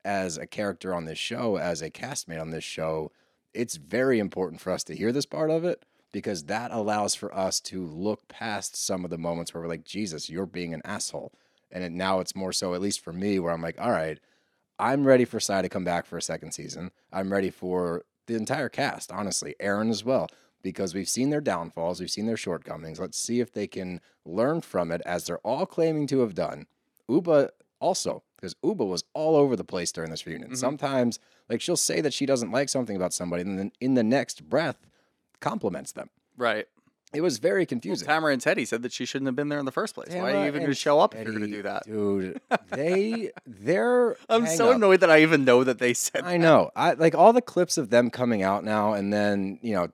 [0.04, 3.10] as a character on this show as a castmate on this show
[3.54, 7.34] it's very important for us to hear this part of it because that allows for
[7.34, 10.82] us to look past some of the moments where we're like jesus you're being an
[10.84, 11.32] asshole.
[11.70, 14.18] And it, now it's more so at least for me where i'm like all right
[14.78, 16.92] I'm ready for Sai to come back for a second season.
[17.12, 20.28] I'm ready for the entire cast, honestly, Erin as well,
[20.62, 22.98] because we've seen their downfalls, we've seen their shortcomings.
[23.00, 26.66] Let's see if they can learn from it as they're all claiming to have done.
[27.08, 30.50] Ubah also, because Ubah was all over the place during this reunion.
[30.50, 30.56] Mhm.
[30.56, 31.18] Sometimes,
[31.48, 34.48] like, she'll say that she doesn't like something about somebody, and then in the next
[34.48, 34.86] breath,
[35.40, 36.10] compliments them.
[36.36, 36.66] Right.
[37.14, 38.06] It was very Well, confusing.
[38.06, 40.08] Tamara and Teddi said that she shouldn't have been there in the first place.
[40.12, 41.84] Why are you even going to show up if you're going to do that?
[41.86, 42.38] dude?
[42.70, 44.14] They, they're.
[44.28, 44.76] I'm so up.
[44.76, 46.38] annoyed that I even know that they said I that.
[46.38, 46.70] know.
[46.76, 49.88] I like all the clips of them coming out now, and then you know,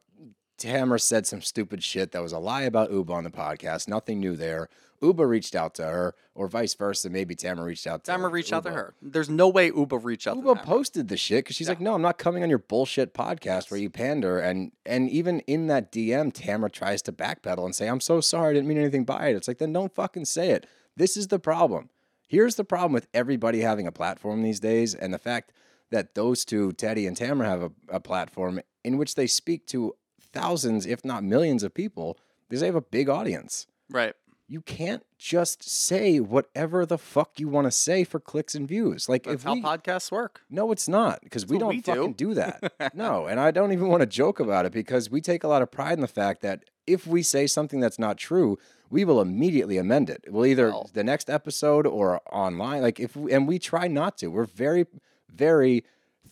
[0.57, 3.89] Tamara said some stupid shit that was a lie about Ubah on the podcast.
[3.89, 4.69] Nothing new there.
[5.03, 7.11] Ubah reached out to her, or vice versa.
[7.11, 8.95] Maybe Tamara reached out to Tamara reached out to her.
[9.03, 11.95] There's no way Ubah reached out to Ubah posted the shit because she's like, "No,
[11.95, 15.93] I'm not coming on your bullshit podcast where you pander." And and even in that
[15.93, 19.29] DM, Tamara tries to backpedal and say, "I'm so sorry, I didn't mean anything by
[19.29, 20.67] it." It's like, then don't fucking say it.
[20.97, 21.91] This is the problem.
[22.27, 25.53] Here's the problem with everybody having a platform these days, and the fact
[25.91, 29.95] that those two, Teddi and Tamara, have a, a platform in which they speak to
[30.35, 32.19] thousands, if not millions, of people
[32.49, 34.15] because they have a big audience Right.
[34.49, 39.09] you can't just say whatever the fuck you want to say for clicks and views.
[39.09, 40.43] Like That's if how we, podcasts work.
[40.51, 41.93] no, it's not because we don't we do.
[41.95, 42.73] fucking do, that.
[42.95, 45.63] no, and I don't even want to joke about it because we take a lot
[45.63, 48.59] of pride in the fact that if we say something that's not true,
[48.91, 50.25] we will immediately amend it.
[50.29, 52.83] We'll either Well- the next episode or online.
[52.83, 54.27] Like if we, and we try not to.
[54.29, 54.85] We're very,
[55.33, 55.85] very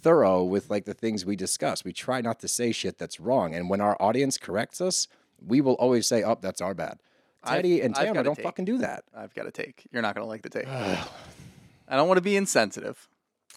[0.02, 1.84] thorough with like the things we discuss.
[1.84, 3.54] We try not to say shit that's wrong.
[3.54, 5.08] And when our audience corrects us,
[5.44, 6.98] we will always say, "Oh, that's our bad."
[7.46, 8.44] Teddi and I've Tamara got don't take.
[8.44, 9.04] fucking do that.
[9.14, 9.86] I've got a take.
[9.90, 10.68] You're not going to like the take.
[10.68, 13.08] I don't want to be insensitive.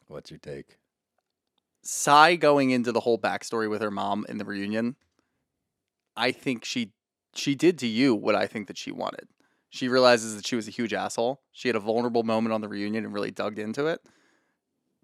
[0.07, 0.77] What's your take?
[1.81, 4.95] Sai going into the whole backstory with her mom in the reunion,
[6.15, 6.93] I think she
[7.35, 9.27] she did to you what I think that she wanted.
[9.69, 11.41] She realizes that she was a huge asshole.
[11.51, 14.01] She had a vulnerable moment on the reunion and really dug into it.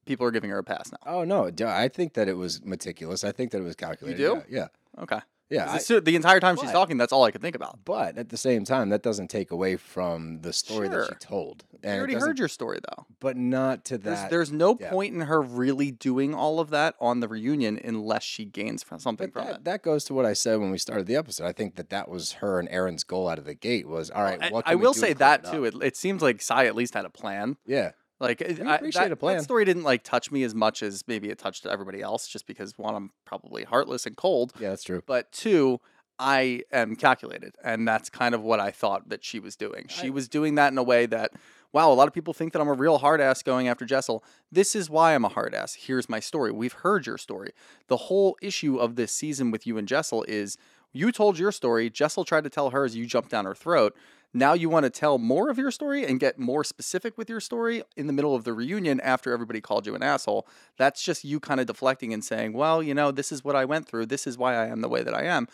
[0.06, 0.98] People are giving her a pass now.
[1.06, 3.24] Oh no, I think that it was meticulous.
[3.24, 4.20] I think that it was calculated.
[4.20, 4.44] You do?
[4.50, 4.68] Yeah,
[5.00, 5.20] Okay.
[5.50, 5.66] yeah.
[5.66, 5.72] yeah.
[5.74, 7.80] I- So the entire time she's talking, that's all I could think about.
[7.86, 11.64] but at the same time, that doesn't take away from the story that she told.
[11.84, 13.06] I And it already heard your story though.
[13.20, 14.30] but not to There's, that.
[14.30, 14.90] there's no yeah.
[14.92, 19.30] point in her really doing all of that on the reunion unless she gains something
[19.30, 19.64] but from that, it.
[19.66, 21.46] that goes to what I said when we started the episode.
[21.48, 24.24] I think that that was her and Erin's goal out of the gate was all
[24.24, 24.40] right.
[24.42, 25.66] I, what I can we will say that too.
[25.66, 27.58] It, it seems like Sai at least had a plan.
[27.66, 29.38] Yeah, Like eh, We I, appreciate that, a plan.
[29.38, 32.46] that story didn't like touch me as much as maybe it touched everybody else, just
[32.48, 35.02] because one, I'm probably heartless and cold, yeah, that's true.
[35.06, 35.80] but two,
[36.20, 39.88] I am calculated, and that's kind of what I thought that she was doing.
[39.90, 41.32] She I- was doing that in a way that,
[41.74, 44.24] wow, a lot of people think that I'm a real hard ass going after Jessel.
[44.52, 45.74] This is why I'm a hard ass.
[45.74, 46.52] Here's my story.
[46.52, 47.54] We've heard your story.
[47.88, 50.58] The whole issue of this season with you and Jessel is
[50.94, 51.90] you told your story.
[51.90, 52.96] Jessel tried to tell hers.
[52.96, 53.96] You jumped down her throat.
[54.34, 57.42] Now you want to tell more of your story and get more specific with your
[57.42, 60.48] story in the middle of the reunion after everybody called you an asshole.
[60.78, 63.66] That's just you kind of deflecting and saying, well, you know, this is what I
[63.66, 64.06] went through.
[64.06, 65.48] This is why I am the way that I am.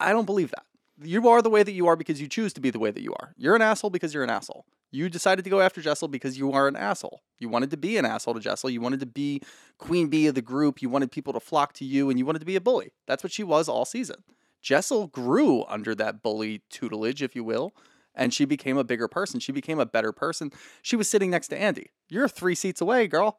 [0.00, 0.64] I don't believe that.
[1.02, 3.02] You are the way that you are because you choose to be the way that
[3.02, 3.34] you are.
[3.36, 4.64] You're an asshole because you're an asshole.
[4.90, 7.20] You decided to go after Jessel because you are an asshole.
[7.38, 8.70] You wanted to be an asshole to Jessel.
[8.70, 9.42] You wanted to be
[9.76, 10.80] queen bee of the group.
[10.80, 12.92] You wanted people to flock to you and you wanted to be a bully.
[13.06, 14.24] That's what she was all season.
[14.66, 17.72] Jessel grew under that bully tutelage, if you will,
[18.16, 19.38] and she became a bigger person.
[19.38, 20.50] She became a better person.
[20.82, 21.90] She was sitting next to Andy.
[22.08, 23.38] You're three seats away, girl.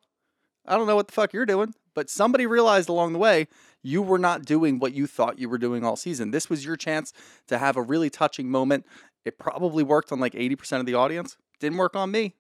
[0.66, 3.50] I don't know what the fuck you're doing, but somebody realized along the way
[3.84, 6.32] you were not doing what you thought you were doing all season.
[6.32, 7.12] This was your chance
[7.48, 8.86] to have a really touching moment.
[9.26, 11.36] It probably worked on like 80% of the audience.
[11.60, 12.36] Didn't work on me.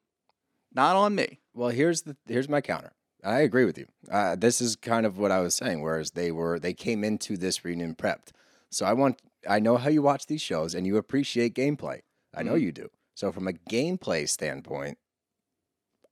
[0.73, 1.41] Not on me.
[1.53, 2.93] Well, here's the here's my counter.
[3.21, 3.87] I agree with you.
[4.09, 5.81] Uh, this is kind of what I was saying.
[5.81, 8.29] Whereas they were, they came into this reunion prepped.
[8.71, 12.01] So I want, I know how you watch these shows and you appreciate gameplay.
[12.35, 12.61] I know Mhm.
[12.61, 12.89] you do.
[13.15, 14.97] So from a gameplay standpoint,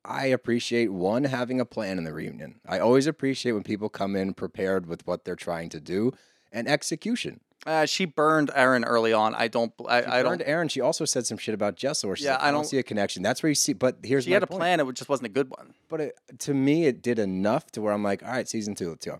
[0.04, 2.60] I appreciate one having a plan in the reunion.
[2.68, 6.12] I always appreciate when people come in prepared with what they're trying to do
[6.52, 7.42] and execution.
[7.66, 9.34] Uh, she burned Erin early on.
[9.34, 9.74] I don't.
[9.88, 10.48] I, She I burned don't.
[10.48, 10.68] Erin.
[10.68, 12.70] She also said some shit about Jessa where she's Yeah, like, I I don't don't-
[12.70, 13.24] see a connection.
[13.24, 13.74] That's where you see.
[13.74, 14.60] But here's She had a point.
[14.60, 14.80] plan.
[14.80, 15.74] It just wasn't a good one.
[15.90, 18.90] But it, to me, it did enough to where I'm like, all right, season two,
[18.90, 19.20] let's go.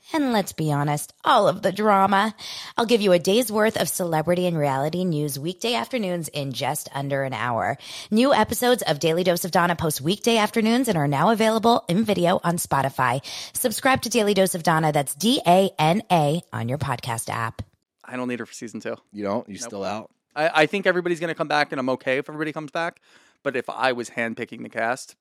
[0.13, 2.35] And let's be honest, all of the drama.
[2.77, 6.89] I'll give you a day's worth of celebrity and reality news weekday afternoons in just
[6.93, 7.77] under an hour.
[8.11, 12.03] New episodes of Daily Dose of Dana post weekday afternoons and are now available in
[12.03, 13.23] video on Spotify.
[13.53, 14.91] Subscribe to Daily Dose of Dana.
[14.91, 17.61] That's D A N A on your podcast app.
[18.03, 18.97] I don't need her for season two.
[19.13, 19.47] You don't?
[19.47, 20.11] You still out?
[20.35, 23.01] I, I think everybody's going to come back, and I'm okay if everybody comes back.
[23.43, 25.15] But if I was handpicking the cast,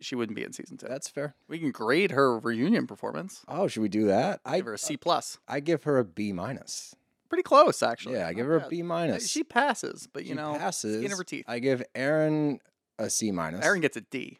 [0.00, 0.86] she wouldn't be in season two.
[0.88, 1.34] That's fair.
[1.48, 3.42] we can grade her reunion performance.
[3.48, 4.40] Oh, should we do that?
[4.44, 5.38] I Give her a C plus.
[5.48, 6.94] I give her a B minus.
[7.28, 8.16] Pretty close, actually.
[8.16, 8.66] Yeah, I give her a.
[8.66, 9.28] Uh, minus.
[9.30, 10.98] She passes, but you She know, passes.
[10.98, 11.44] skin of her teeth.
[11.48, 12.60] I give Erin
[12.98, 13.64] a C minus.
[13.64, 14.38] Erin gets a D.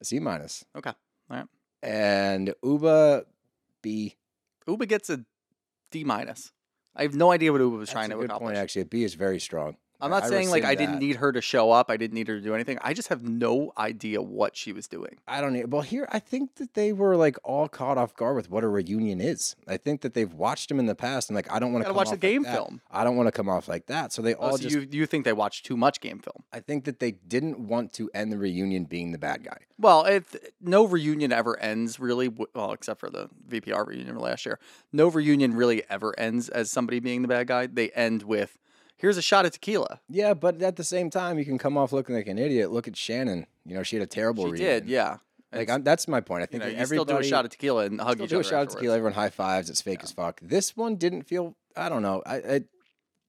[0.00, 0.92] a C minus, Okay,
[1.30, 1.46] all right.
[1.82, 3.24] and Ubah
[3.82, 4.16] B.
[4.66, 5.24] Ubah gets a
[5.90, 6.52] D minus.
[6.96, 8.46] I have no idea what Ubah was That's trying a to good accomplish.
[8.48, 8.56] point.
[8.58, 9.76] Actually, a B is very strong.
[10.02, 11.00] I'm not I saying like I didn't that.
[11.00, 11.90] need her to show up.
[11.90, 12.78] I didn't need her to do anything.
[12.82, 15.16] I just have no idea what she was doing.
[15.28, 15.64] I don't know.
[15.66, 18.68] Well, here I think that they were like all caught off guard with what a
[18.68, 19.56] reunion is.
[19.68, 21.92] I think that they've watched them in the past and like I don't want to
[21.92, 22.80] watch the game film.
[22.90, 24.12] I don't want to come off like that.
[24.12, 24.74] So they Oh, all so just.
[24.74, 26.44] you you think they watched too much game film?
[26.52, 29.58] I think that they didn't want to end the reunion being the bad guy.
[29.78, 34.58] Well, if no reunion ever ends really, well, except for the VPR reunion last year,
[34.92, 37.66] no reunion really ever ends as somebody being the bad guy.
[37.66, 38.58] They end with,
[39.00, 41.92] "Here's a shot of tequila." Yeah, but at the same time, you can come off
[41.92, 42.70] looking like an idiot.
[42.70, 43.46] Look at Shannon.
[43.64, 45.18] You know, she had a terrible She did, yeah.
[45.52, 46.42] Like I'm, that's my point.
[46.42, 48.24] I you think know, that you still do a shot of tequila and hug still
[48.24, 48.48] each do a other.
[48.48, 48.96] shot of tequila.
[48.96, 49.68] Everyone high fives.
[49.68, 50.38] It's fake as fuck.
[50.40, 51.56] This one didn't feel.
[51.76, 52.22] I don't know.
[52.24, 52.60] I, I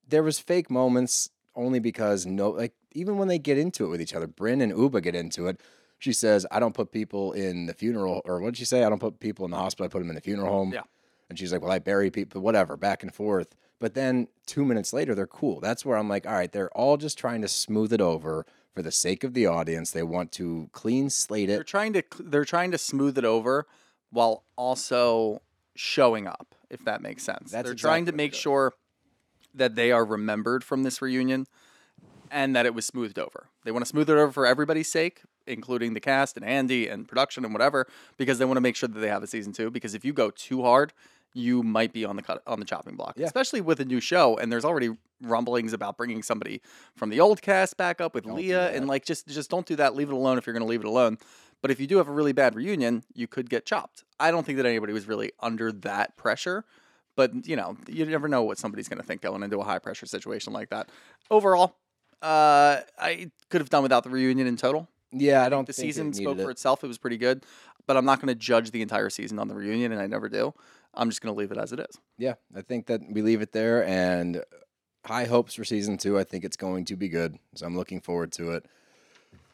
[0.07, 4.01] there was fake moments only because no, like even when they get into it with
[4.01, 5.60] each other, Brynn and Ubah get into it.
[5.97, 8.84] She says, "I don't put people in the funeral," or what did she say?
[8.84, 9.86] I don't put people in the hospital.
[9.86, 10.73] I put them in the funeral home.
[10.73, 10.81] Yeah.
[11.29, 13.55] And she's like, "Well, I bury people, whatever." Back and forth.
[13.82, 15.60] But then two minutes later, they're cool.
[15.60, 18.84] That's where I'm like, all right, they're all just trying to smooth it over for
[18.84, 19.89] the sake of the audience.
[19.89, 21.56] They want to clean slate it.
[21.56, 23.65] They're trying to they're trying to smooth it over
[24.12, 25.41] while also
[25.74, 27.52] showing up, if that makes sense.
[27.52, 28.74] That's they're trying to make sure
[29.56, 31.48] that they are remembered from this reunion
[32.30, 33.48] and that it was smoothed over.
[33.65, 37.08] They want to smooth it over for everybody's sake, including the cast and Andy and
[37.08, 39.72] production and whatever, because they want to make sure that they have a season two.
[39.72, 40.94] Because if you go too hard,
[41.34, 43.26] you might be on the cut on the chopping block, Yeah.
[43.26, 44.38] especially with a new show.
[44.38, 44.89] And there's already
[45.22, 46.62] rumblings about bringing somebody
[46.96, 49.76] from the old cast back up with Don't Leah, and like just just don't do
[49.78, 49.96] that.
[49.96, 51.17] Leave it alone if you're going to leave it alone.
[51.62, 54.04] But if you do have a really bad reunion, you could get chopped.
[54.20, 56.65] I don't think that anybody was really under that pressure.
[57.15, 59.80] But you know, you never know what somebody's going to think going into a high
[59.80, 60.89] pressure situation like that.
[61.30, 61.76] Overall,
[62.22, 64.88] uh, I could have done without the reunion in total.
[65.12, 65.67] Yeah, I don't.
[65.67, 66.84] The think it season spoke needed for itself.
[66.84, 67.46] It was pretty good.
[67.86, 70.30] But I'm not going to judge the entire season on the reunion, and I never
[70.30, 70.54] do.
[70.93, 71.99] I'm just going to leave it as it is.
[72.17, 74.43] Yeah, I think that we leave it there and
[75.06, 76.19] high hopes for season two.
[76.19, 77.38] I think it's going to be good.
[77.56, 78.65] So I'm looking forward to it.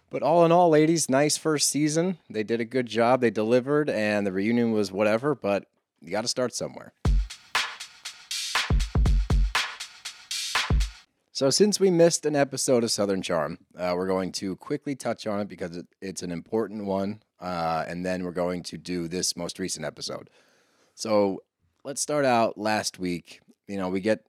[0.09, 2.17] But all in all, ladies, nice first season.
[2.29, 3.19] They did a good job.
[3.19, 5.65] They delivered, and the reunion was whatever, but
[6.01, 6.93] you got to start somewhere.
[11.33, 15.27] So, since we missed an episode of Southern Charm, uh, we're going to quickly touch
[15.27, 17.21] on it because it, it's an important one.
[17.39, 20.29] Uh, and then we're going to do this most recent episode.
[20.97, 21.43] So,
[21.83, 23.41] let's start out last week.
[23.67, 24.25] You know, we get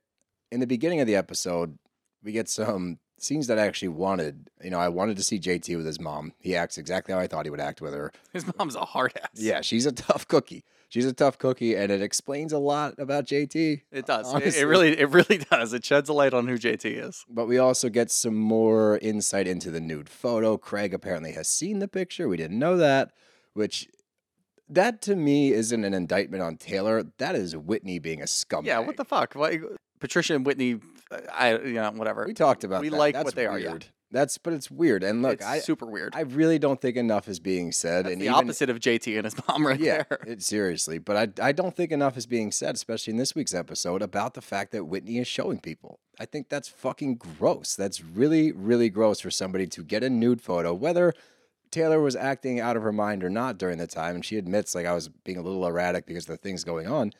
[0.51, 1.79] in the beginning of the episode,
[2.23, 4.49] we get some scenes that I actually wanted.
[4.63, 6.33] You know, I wanted to see JT with his mom.
[6.39, 8.11] He acts exactly how I thought he would act with her.
[8.33, 9.29] His mom's a hard ass.
[9.33, 10.63] Yeah, she's a tough cookie.
[10.89, 13.81] She's a tough cookie, and it explains a lot about JT.
[13.91, 14.31] It does.
[14.35, 15.73] It- It, really, it really does.
[15.73, 17.25] It sheds a light on who JT is.
[17.27, 20.55] But we also get some more insight into the nude photo.
[20.57, 22.27] Craig apparently has seen the picture.
[22.29, 23.11] We didn't know that,
[23.53, 23.87] which
[24.69, 27.03] that to me isn't an indictment on Taylor.
[27.17, 28.65] That is Whitney being a scumbag.
[28.65, 29.33] Yeah, what the fuck?
[29.33, 29.59] Why,
[29.99, 30.79] Patricia and Whitney,
[31.11, 32.25] uh, I, you know, whatever.
[32.25, 32.97] We talked about We that.
[32.97, 33.69] like That's what they are, yeah.
[33.71, 33.85] weird.
[34.11, 35.03] That's but it's weird.
[35.03, 36.15] And look, it's I super weird.
[36.15, 38.05] I really don't think enough is being said.
[38.05, 40.19] That's and the even, opposite of JT and his mom right yeah, there.
[40.25, 40.97] it, seriously.
[40.97, 44.33] But I I don't think enough is being said, especially in this week's episode, about
[44.33, 45.99] the fact that Whitney is showing people.
[46.19, 47.75] I think that's fucking gross.
[47.75, 51.13] That's really really gross for somebody to get a nude photo, whether
[51.71, 54.73] Taylor was acting out of her mind or not during the time, and she admits
[54.73, 57.13] like I was being a little erratic because of the things going on.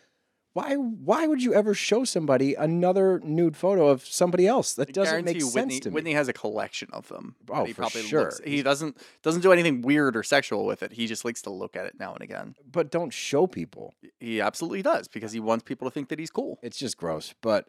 [0.53, 4.73] Why why would you ever show somebody another nude photo of somebody else?
[4.73, 5.93] That I doesn't make sense Whitney, to me.
[5.93, 7.35] Whitney has a collection of them.
[7.49, 8.23] Oh, he for probably sure.
[8.25, 10.91] Looks, he doesn't doesn't do anything weird or sexual with it.
[10.93, 12.55] He just likes to look at it now and again.
[12.69, 13.93] but don't show people.
[14.19, 16.57] He absolutely does because he wants people to think that he's cool.
[16.63, 17.35] It's just gross.
[17.41, 17.67] But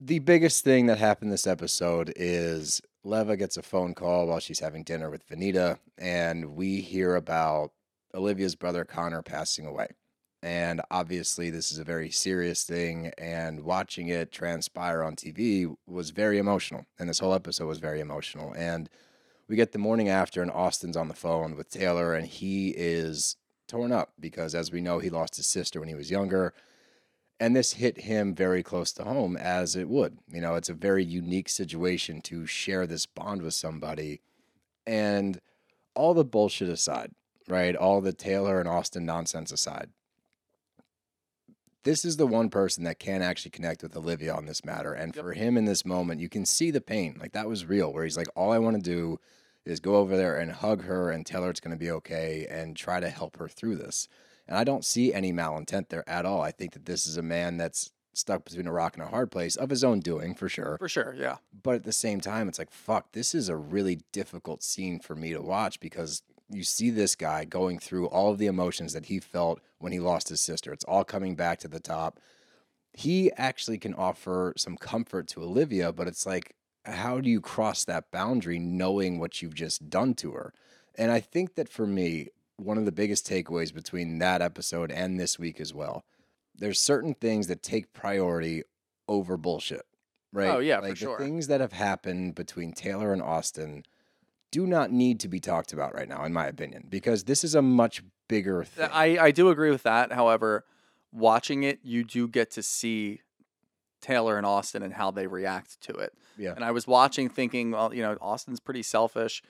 [0.00, 4.60] the biggest thing that happened this episode is Leva gets a phone call while she's
[4.60, 7.72] having dinner with Venita, and we hear about
[8.14, 9.88] Olivia's brother Conner passing away.
[10.42, 16.10] And obviously, this is a very serious thing, and watching it transpire on TV was
[16.10, 16.86] very emotional.
[16.98, 18.54] And this whole episode was very emotional.
[18.54, 18.88] And
[19.48, 23.36] we get the morning after, and Austin's on the phone with Taylor, and he is
[23.68, 26.54] torn up because, as we know, he lost his sister when he was younger.
[27.44, 30.16] And this hit him very close to home, as it would.
[30.32, 34.22] You know, it's a very unique situation to share this bond with somebody.
[34.86, 35.42] And
[35.94, 37.10] all the bullshit aside,
[37.46, 37.76] right?
[37.76, 39.90] All the Taylor and Austin nonsense aside,
[41.82, 44.94] this is the one person that can actually connect with Olivia on this matter.
[44.94, 47.18] And for him in this moment, you can see the pain.
[47.20, 49.20] Like that was real, where he's like, all I want to do
[49.66, 52.46] is go over there and hug her and tell her it's going to be okay
[52.48, 54.08] and try to help her through this.
[54.46, 56.42] And I don't see any malintent there at all.
[56.42, 59.30] I think that this is a man that's stuck between a rock and a hard
[59.30, 60.76] place of his own doing, for sure.
[60.78, 61.36] For sure, yeah.
[61.62, 65.14] But at the same time, it's like, fuck, this is a really difficult scene for
[65.14, 69.06] me to watch because you see this guy going through all of the emotions that
[69.06, 70.72] he felt when he lost his sister.
[70.72, 72.20] It's all coming back to the top.
[72.92, 76.54] He actually can offer some comfort to Olivia, but it's like,
[76.84, 80.52] how do you cross that boundary knowing what you've just done to her?
[80.96, 85.18] And I think that for me, one of the biggest takeaways between that episode and
[85.18, 86.04] this week as well,
[86.56, 88.62] there's certain things that take priority
[89.08, 89.86] over bullshit,
[90.32, 90.50] right?
[90.50, 91.18] Oh, yeah, for like sure.
[91.18, 93.84] the things that have happened between Taylor and Austin
[94.52, 97.56] do not need to be talked about right now, in my opinion, because this is
[97.56, 98.88] a much bigger uh, thing.
[98.92, 100.12] I, I do agree with that.
[100.12, 100.64] However,
[101.12, 103.20] watching it, you do get to see
[104.00, 106.12] Taylor and Austin and how they react to it.
[106.36, 106.52] Yeah.
[106.54, 109.42] And I was watching thinking, well, you know, Austin's pretty selfish.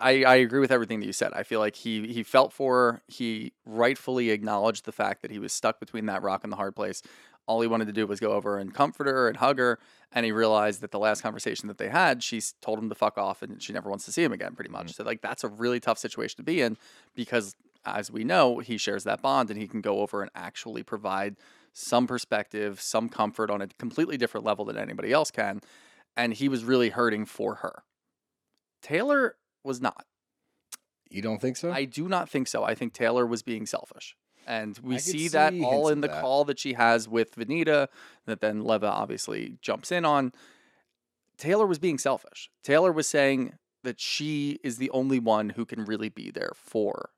[0.00, 1.32] I, I agree with everything that you said.
[1.32, 3.02] I feel like he he felt for her.
[3.06, 6.74] He rightfully acknowledged the fact that he was stuck between that rock and the hard
[6.74, 7.02] place.
[7.46, 9.78] All he wanted to do was go over and comfort her and hug her.
[10.12, 13.16] And he realized that the last conversation that they had, she told him to fuck
[13.16, 14.86] off and she never wants to see him again, pretty much.
[14.86, 15.02] Mm-hmm.
[15.02, 16.76] So, like, that's a really tough situation to be in
[17.14, 20.82] because, as we know, he shares that bond and he can go over and actually
[20.82, 21.36] provide
[21.72, 25.60] some perspective, some comfort on a completely different level than anybody else can.
[26.16, 27.84] And he was really hurting for her.
[28.82, 30.06] Taylor was not.
[31.10, 31.70] you don't think so?
[31.72, 32.64] I do not think so.
[32.64, 34.16] I think Taylor was being selfish.
[34.46, 36.20] And we could see that all in the that.
[36.20, 37.88] call that she has with Venita,
[38.26, 40.32] that then Leva obviously jumps in on.
[41.36, 42.48] Taylor was being selfish.
[42.62, 47.10] Taylor was saying that she is the only one who can really be there for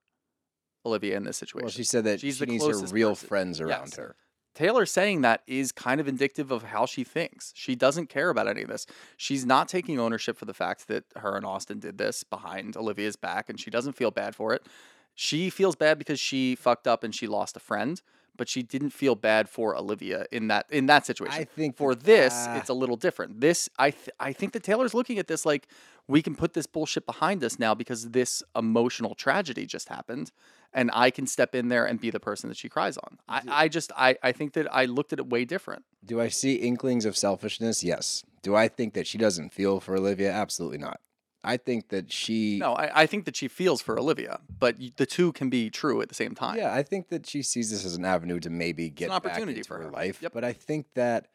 [0.87, 1.64] Olivia in this situation.
[1.66, 3.28] well, she said that She's she the needs her real person.
[3.28, 3.96] friends around Yes.
[3.96, 4.16] her.
[4.54, 7.52] Taylor saying that is kind of indicative of how she thinks.
[7.54, 8.87] She doesn't care about any of this.
[9.16, 13.16] She's not taking ownership for the fact that her and Austin did this behind Olivia's
[13.16, 14.66] back, and she doesn't feel bad for it.
[15.14, 18.00] She feels bad because she fucked up and she lost a friend,
[18.37, 21.40] but she didn't feel bad for Olivia in that in that situation.
[21.40, 22.56] I think for that- this, ah.
[22.56, 23.40] it's a little different.
[23.40, 25.68] This, I, th- I think that Taylor's looking at this like
[26.06, 30.30] we can put this bullshit behind us now because this emotional tragedy just happened,
[30.72, 33.18] and I can step in there and be the person that she cries on.
[33.28, 35.85] I, I just, I, I think that I looked at it way different.
[36.04, 37.83] Do I see inklings of selfishness?
[37.83, 38.22] Yes.
[38.42, 40.31] Do I think that she doesn't feel for Olivia?
[40.31, 41.00] Absolutely not.
[41.44, 42.59] I think that she.
[42.59, 46.02] No, I, I think that she feels for Olivia, but the two can be true
[46.02, 46.59] at the same time.
[46.59, 49.62] Yeah, I think that she sees this as an avenue to maybe get an opportunity
[49.62, 49.90] for her her.
[49.90, 50.20] life.
[50.20, 50.33] Yep.
[50.35, 51.28] But I think that,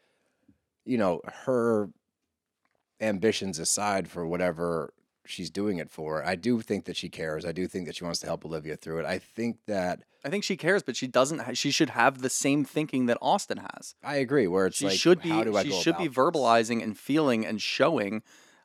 [0.84, 1.88] you know, her
[3.00, 4.92] ambitions aside for whatever
[5.26, 7.44] she's doing it for, I do think that she cares.
[7.44, 9.06] I do think that she wants to help Olivia through it.
[9.06, 11.40] I think that I think she cares, but she doesn't.
[11.40, 13.94] Ha- she should have the same thinking that Austin has.
[14.02, 14.46] I agree.
[14.46, 15.28] Where it's she like, should be.
[15.28, 16.40] how do I She should be about this?
[16.40, 18.22] verbalizing and feeling and showing.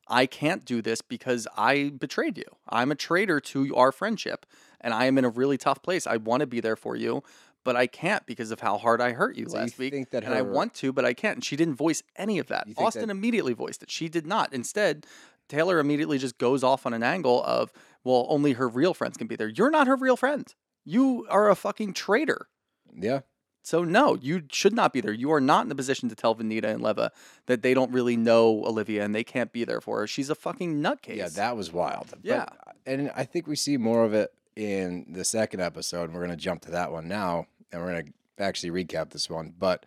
[0.08, 2.46] I can't do this because I betrayed you.
[2.68, 4.46] I'm a traitor to our friendship,
[4.82, 6.08] and I am in a really tough place.
[6.08, 7.22] I want to be there for you,
[7.64, 9.94] but I can't because of how hard I hurt you So you last week.
[9.94, 11.36] think that and I want to, but I can't.
[11.38, 12.68] And she didn't voice any of that.
[12.78, 13.92] Austin that- immediately voiced it.
[13.92, 14.52] She did not.
[14.52, 15.06] Instead,
[15.50, 17.74] Taylor immediately just goes off on an angle of,
[18.04, 19.50] well, only her real friends can be there.
[19.50, 20.48] You're not her real friend.
[20.86, 22.48] You are a fucking traitor.
[22.96, 23.22] Yeah.
[23.62, 25.12] So no, you should not be there.
[25.12, 27.12] You are not in the position to tell Venita and Leva
[27.48, 30.08] that they don't really know Olivia and they can't be there for her.
[30.08, 31.18] She's a fucking nutcase.
[31.18, 32.08] Yeah, that was wild.
[32.12, 32.44] But- Yeah.
[32.66, 36.12] Uh, and I think we see more of it in the second episode.
[36.12, 38.06] We're going to jump to that one now, and we're going
[38.38, 39.54] to actually recap this one.
[39.58, 39.86] But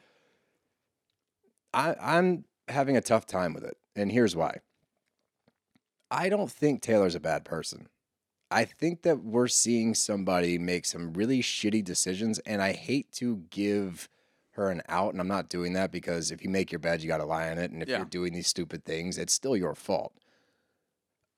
[1.74, 4.58] I, I'm having a tough time with it, and here's why.
[6.12, 7.88] I don't think Taylor's a bad person.
[8.50, 13.36] I think that we're seeing somebody make some really shitty decisions, and I hate to
[13.48, 14.10] give
[14.50, 17.08] her an out, and I'm not doing that because if you make your bed, you
[17.08, 17.96] got to lie on it, and if Yeah.
[17.96, 20.12] you're doing these stupid things, it's still your fault.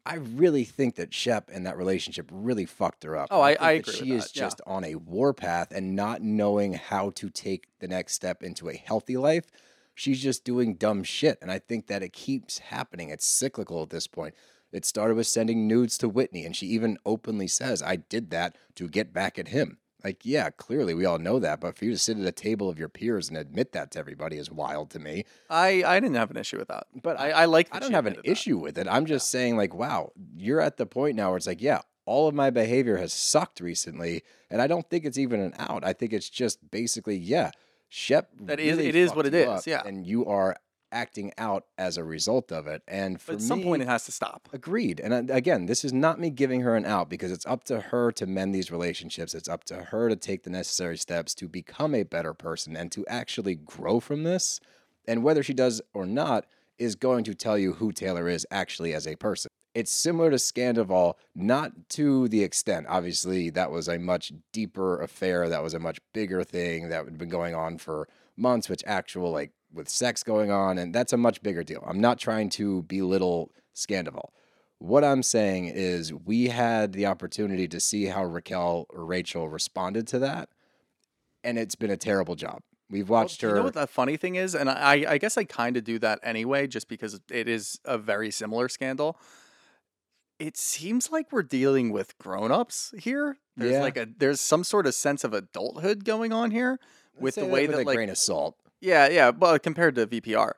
[0.05, 3.29] I really think that Shep and that relationship really fucked her up.
[3.31, 4.41] Oh, I- I that agree She is yeah.
[4.43, 8.75] just on a warpath and not knowing how to take the next step into a
[8.75, 9.47] healthy life.
[9.95, 13.11] She's just doing dumb shit, and I think that it keeps happening.
[13.11, 14.35] It's cyclical at this point.
[14.75, 18.57] It started with sending nudes to Whitney, and she even openly says, "I did that
[18.75, 21.93] to get back at him." Like, yeah, clearly we all know that, but for you
[21.93, 24.91] to sit at a table of your peers and admit that to everybody is wild
[24.91, 25.25] to me.
[25.49, 26.89] I, I didn't have an issue with that.
[27.03, 28.31] But I, I like I don't have an that.
[28.31, 28.87] issue with it.
[28.91, 32.29] I'm just saying, like, wow, you're at the point now where it's like, yeah, all
[32.29, 35.85] of my behavior has sucked recently, and I don't think it's even an out.
[35.85, 37.53] I think it's just basically, yeah,
[37.89, 38.29] Shep.
[38.41, 39.83] That is- really it is what it is, yeah.
[39.87, 40.57] and you are
[40.95, 42.83] acting out as a result of it.
[42.89, 44.49] And at some me- point it has to stop.
[44.53, 45.01] Agreed.
[45.01, 47.81] And uh, again, this is not me giving her an out because it's up to
[47.81, 49.35] her to mend these relationships.
[49.35, 52.91] It's up to her to take the necessary steps to become a better person and
[52.93, 54.61] to actually grow from this.
[55.07, 56.47] And whether she does or not
[56.79, 59.51] is going to tell you who Taylor is actually as a person.
[59.75, 62.87] It's similar to Scandoval, not to the extent.
[62.89, 65.49] Obviously, that was a much deeper affair.
[65.49, 69.33] That was a much bigger thing that had been going on for months, which actual
[69.33, 71.85] like with sex going on, and that's a much bigger deal.
[71.87, 74.29] I'm not trying to belittle Scandoval.
[74.79, 80.07] What I'm saying is we had the opportunity to see how Raquel or Rachel responded
[80.09, 80.49] to that,
[81.43, 82.61] and it's been a terrible job.
[82.91, 83.53] We've watched Do her.
[83.55, 85.99] You know what the funny thing is, and I, I guess I kind of do
[86.01, 89.19] that anyway, just because it is a very similar scandal.
[90.39, 93.39] It seems like we're dealing with grown-ups here.
[93.57, 93.83] There's Yeah.
[93.83, 96.79] like a there's some sort of sense of adulthood going on here
[97.19, 98.57] with the way with that a like grain of salt.
[98.85, 100.53] Yeah yeah, well compared to VPR,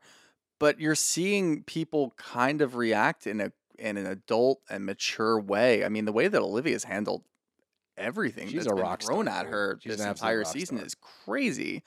[0.58, 5.84] but you're seeing people kind of react in a in an adult and mature way.
[5.84, 7.22] I mean, the way that Olivia's handled
[7.96, 10.86] everything She's that's a been rock thrown star, at her She's this entire season star.
[10.86, 11.82] is crazy.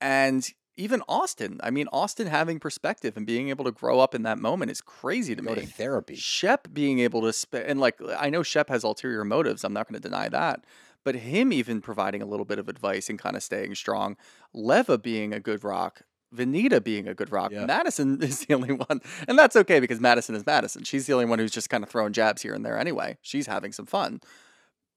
[0.00, 0.46] And
[0.76, 4.38] even Austin, I mean, Austin having perspective and being able to grow up in that
[4.38, 5.66] moment is crazy to Go to me.
[5.66, 6.14] therapy.
[6.16, 9.64] Shep being able to spend, and like, I know Shep has ulterior motives.
[9.64, 10.64] I'm not going to deny that.
[11.04, 14.16] But him even providing a little bit of advice and kind of staying strong.
[14.54, 16.02] Leva being a good rock.
[16.34, 17.52] Venita being a good rock.
[17.52, 17.66] Yeah.
[17.66, 19.00] Madison is the only one.
[19.28, 20.84] And that's okay because Madison is Madison.
[20.84, 23.18] She's the only one who's just kind of throwing jabs here and there anyway.
[23.22, 24.20] She's having some fun.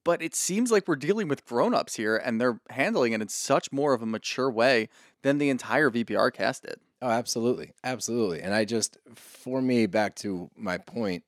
[0.04, 3.72] But it seems like we're dealing with grown-ups here and they're handling it in such
[3.72, 4.88] more of a mature way
[5.24, 6.80] than the entire VPR cast did.
[7.02, 7.74] Oh, absolutely.
[7.84, 8.42] Absolutely.
[8.42, 11.24] And I just, for me, back to my point,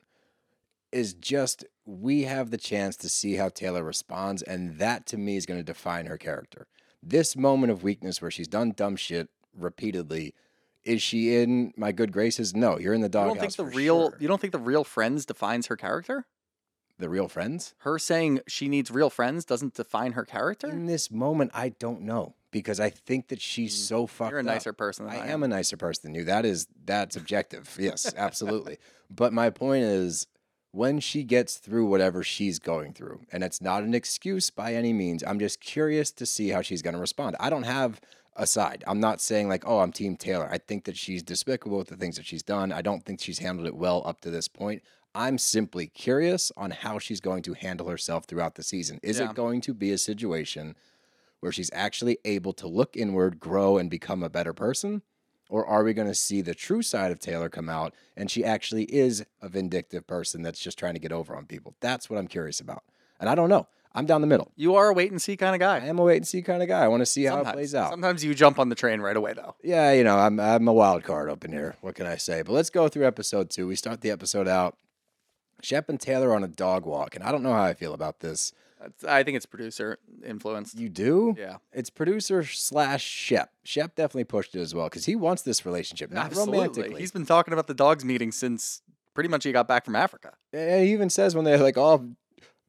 [0.92, 4.42] is just we have the chance to see how Taylor responds.
[4.42, 6.68] And that to me is going to define her character.
[7.04, 10.34] This moment of weakness where she's done dumb shit repeatedly,
[10.84, 12.56] is she in my good graces?
[12.56, 13.36] No, you're in the You doghouse.
[13.38, 14.18] don't think the real sure.
[14.20, 16.26] you don't think the real friends defines her character?
[17.00, 17.76] the real friends?
[17.80, 20.68] Her saying she needs real friends doesn't define her character?
[20.68, 24.40] In this moment, I don't know because I think that she's so fucked Mm, You're
[24.40, 24.46] a up.
[24.48, 26.24] nicer person than I, I am a nicer person than you.
[26.26, 27.76] That is that's objective.
[27.80, 28.78] Yes, absolutely.
[29.12, 30.26] but my point is
[30.78, 34.94] when she gets through whatever she's going through, and it's not an excuse by any
[34.94, 37.36] means, I'm just curious to see how she's going to respond.
[37.40, 38.00] I don't have
[38.36, 38.84] a side.
[38.86, 41.98] I'm not saying like, "Oh, I'm team Taylor." I think that she's despicable with the
[41.98, 42.72] things that she's done.
[42.72, 44.84] I don't think she's handled it well up to this point.
[45.16, 49.00] I'm simply curious on how she's going to handle herself throughout the season.
[49.02, 49.32] Is Yeah.
[49.32, 50.76] it going to be a situation
[51.40, 55.02] where she's actually able to look inward, grow, and become a better person?
[55.50, 58.44] Or are we going to see the true side of Taylor come out and she
[58.44, 61.76] actually is a vindictive person that's just trying to get over on people?
[61.80, 62.84] That's what I'm curious about.
[63.20, 63.68] And I don't know.
[63.94, 64.52] I'm down the middle.
[64.56, 65.78] You are a wait and see kind of guy.
[65.78, 66.84] I am a wait and see kind of guy.
[66.84, 67.90] I want to see how it plays out.
[67.90, 69.56] Sometimes you jump on the train right away though.
[69.64, 71.78] Yeah, you know, I'm I'm a wild card up in here.
[71.82, 72.44] What can I say?
[72.44, 73.68] But let's go through episode two.
[73.68, 74.78] We start the episode out.
[75.64, 78.20] Shep and Taylor on a dog walk, and I don't know how I feel about
[78.20, 78.54] this.
[79.08, 80.78] I think it's producer influenced.
[80.78, 81.36] You do?
[81.38, 81.58] Yeah.
[81.74, 83.52] It's producer slash Shep.
[83.64, 86.58] Shep definitely pushed it as well because he wants this relationship, not Absolutely.
[86.60, 87.00] romantically.
[87.00, 88.82] He's been talking about the dogs meeting since
[89.14, 90.34] pretty much he got back from Africa.
[90.54, 92.12] And he even says when they're like, "Oh,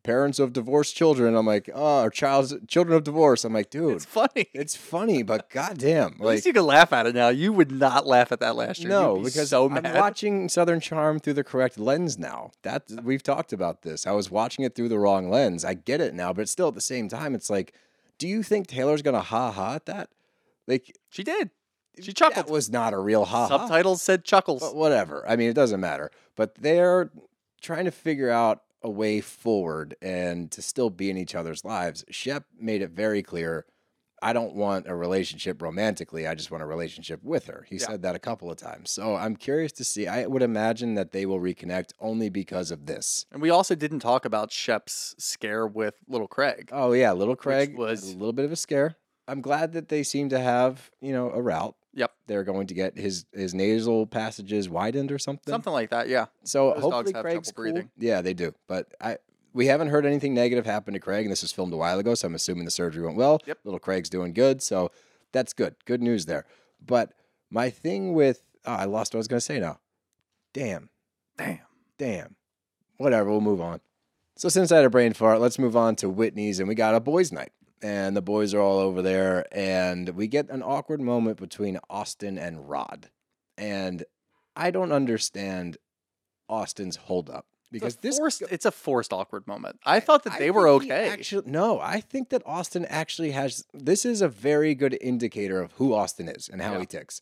[0.03, 3.97] parents of divorced children," I'm like, "Oh, or child's children of divorce." I'm like, dude,
[3.97, 4.47] It's funny.
[4.55, 7.29] it's funny, but goddamn, At like least you can laugh at it now.
[7.29, 8.89] You would not laugh at that last year.
[8.89, 12.53] no, be because so I'm watching Southern Charm through the correct lens now.
[12.63, 14.07] That we've talked about this.
[14.07, 15.65] I was watching it through the wrong lens.
[15.65, 17.75] I get it now, but still at the same time, it's like,
[18.19, 20.11] do you think Taylor's gonna ha ha at that?
[20.67, 21.51] Like She did.
[22.01, 22.47] She chuckled.
[22.47, 23.59] that was not a real ha ha.
[23.59, 24.61] Subtitles said chuckles.
[24.61, 25.25] But whatever.
[25.29, 26.13] I mean, it doesn't matter.
[26.37, 27.11] But they're
[27.61, 32.05] trying to figure out a way forward and to still be in each other's lives.
[32.11, 33.66] Shep made it very clear.
[34.20, 36.26] I don't want a relationship romantically.
[36.26, 37.66] I just want a relationship with her.
[37.68, 37.86] He Yeah.
[37.86, 38.91] said that a couple of times.
[38.91, 40.09] So I'm curious to see.
[40.09, 43.26] I would imagine that they will reconnect only because of this.
[43.30, 46.70] And we also didn't talk about Shep's scare with little Craig.
[46.72, 48.97] Oh yeah, little Craig was- was a little bit of a scare.
[49.28, 51.76] I'm glad that they seem to have, you know, a route.
[51.99, 52.13] Yep.
[52.29, 55.51] They're going to get his his nasal passages widened or something.
[55.51, 56.27] Something like that, yeah.
[56.45, 57.91] So Those dogs hopefully have Craig's trouble breathing.
[57.99, 58.09] Cool.
[58.09, 58.55] Yeah, they do.
[58.69, 59.19] But I
[59.53, 62.15] we haven't heard anything negative happen to Craig, and this was filmed a while ago,
[62.15, 63.41] so I'm assuming the surgery went well.
[63.47, 63.59] Yep.
[63.65, 64.93] Little Craig's doing good, so
[65.33, 65.75] that's good.
[65.85, 66.45] Good news there.
[66.85, 67.13] But
[67.51, 69.81] my thing with oh, I lost what I was gonna say now.
[70.53, 70.91] Damn.
[71.37, 71.59] Damn.
[71.99, 72.37] Damn.
[72.99, 73.81] Whatever, we'll move on.
[74.37, 76.95] So since I had a brain fart, let's move on to Whitney's and we got
[76.95, 77.51] a boys' night.
[77.83, 82.37] And the boys are all over there, and we get an awkward moment between Austin
[82.39, 83.11] and Rod.
[83.57, 84.05] And
[84.57, 85.76] I don't understand
[86.49, 89.79] Austin's holdup because It's this forced, it's a forced awkward moment.
[89.85, 91.09] I thought that I they were okay.
[91.09, 93.64] Actually, no, I think that Austin actually has.
[93.72, 96.81] This is a very good indicator of who Austin is and how Yeah.
[96.81, 97.20] he ticks.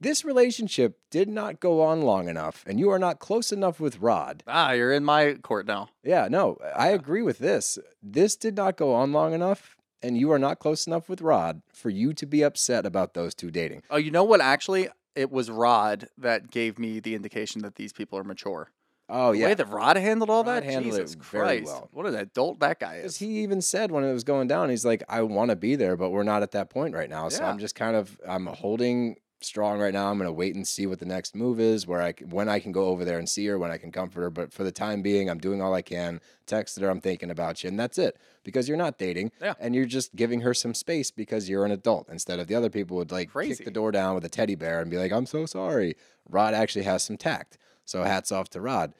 [0.00, 3.98] This relationship did not go on long enough, and you are not close enough with
[3.98, 4.44] Rod.
[4.46, 5.88] ah, you're in my court now.
[6.04, 7.78] Yeah, no, I agree with this.
[8.02, 11.62] This did not go on long enough, and you are not close enough with Rod
[11.72, 13.82] for you to be upset about those two dating.
[13.90, 14.40] Oh, you know what?
[14.40, 18.70] Actually, it was Rod that gave me the indication that these people are mature.
[19.10, 21.64] Oh the yeah, way that Rod handled all Rod that, handled it Jesus very Christ!
[21.64, 21.88] well.
[21.92, 23.16] What an adult that guy is.
[23.16, 25.96] he even said when it was going down, he's like, I want to be there,
[25.96, 27.30] but we're not at that point right now.
[27.30, 27.48] So Yeah.
[27.50, 30.10] I'm just kind of I'm holding strong right now.
[30.10, 32.58] I'm gonna wait and see what the next move is, where I can, when I
[32.58, 34.30] can go over there and see her, when I can comfort her.
[34.30, 36.20] But for the time being, I'm doing all I can.
[36.46, 38.16] Texted her, I'm thinking about you, and that's it.
[38.44, 39.54] Because you're not dating, Yeah.
[39.60, 42.70] and you're just giving her some space because you're an adult instead of the other
[42.70, 43.56] people would like Crazy.
[43.56, 45.94] kick the door down with a teddy bear and be like, I'm so sorry.
[46.28, 48.92] Rod actually has some tact, so hats off to Rod.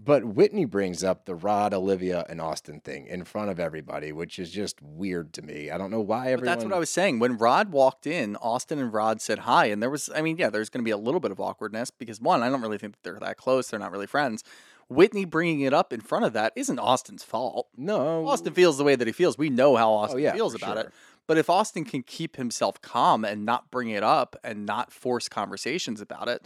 [0.00, 4.38] But Whitney brings up the Rod, Olivia, and Austin thing in front of everybody, which
[4.38, 5.70] is just weird to me.
[5.70, 6.44] I don't know why But everyone.
[6.46, 7.18] that's what I was saying.
[7.18, 10.50] When Rod walked in, Austin and Rod said hi, and there was, I mean, yeah,
[10.50, 12.94] there's going to be a little bit of awkwardness because one, I don't really think
[12.94, 13.68] that they're that close.
[13.70, 14.44] They're not really friends.
[14.88, 17.68] Whitney bringing it up in front of that isn't Austin's fault.
[17.76, 19.36] No, Austin feels the way that he feels.
[19.36, 20.92] We know how oh, Austin Oh, yeah, feels about it.
[21.26, 25.28] But if Austin can keep himself calm and not bring it up and not force
[25.28, 26.42] conversations about it,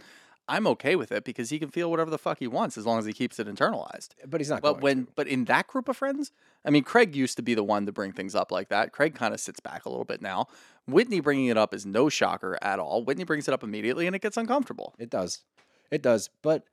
[0.47, 2.99] I'm okay with it because he can feel whatever the fuck he wants as long
[2.99, 4.09] as he keeps it internalized.
[4.27, 4.61] but he's not.
[4.61, 5.11] But going when to.
[5.15, 6.31] but in that group of friends,
[6.65, 8.91] I mean, Craig used to be the one to bring things up like that.
[8.91, 10.47] Craig kind of sits back a little bit now.
[10.85, 13.03] Whitney bringing it up is no shocker at all.
[13.03, 14.93] Whitney brings it up immediately, and it gets uncomfortable.
[14.99, 15.41] It does.
[15.91, 16.29] It does.
[16.41, 16.65] But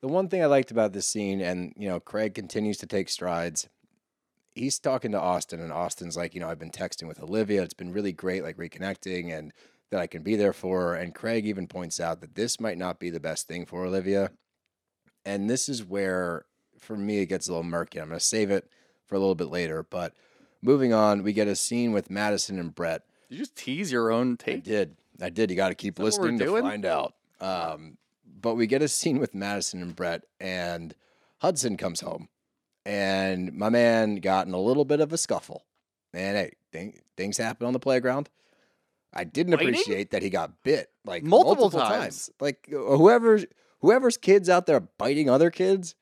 [0.00, 3.08] the one thing I liked about this scene, and you know, Craig continues to take
[3.08, 3.68] strides.
[4.54, 7.62] He's talking to Austin, and Austin's like, you know, I've been texting with Olivia.
[7.62, 9.52] It's been really great, like reconnecting, and
[9.90, 10.94] that I can be there for her.
[10.94, 14.30] And Craig even points out that this might not be the best thing for Olivia.
[15.24, 16.44] And this is where,
[16.78, 18.00] for me, it gets a little murky.
[18.00, 18.70] I'm going to save it
[19.06, 19.82] for a little bit later.
[19.82, 20.14] But
[20.62, 23.02] moving on, we get a scene with Madison and Brett.
[23.28, 24.58] You just tease your own tape.
[24.58, 24.96] I did.
[25.20, 25.50] I did.
[25.50, 27.14] You got to keep that what we're listening to find out.
[27.40, 27.98] Um,
[28.40, 30.94] but we get a scene with Madison and Brett, and
[31.38, 32.28] Hudson comes home,
[32.86, 35.64] and my man got in a little bit of a scuffle.
[36.12, 38.28] And hey, thing, things happen on the playground.
[39.12, 39.68] I didn't Biting?
[39.70, 42.00] appreciate that he got bit like Multiple multiple, times.
[42.26, 42.30] times.
[42.40, 43.46] Like uh, whoever's
[43.80, 45.94] whoever's kids out there biting other kids,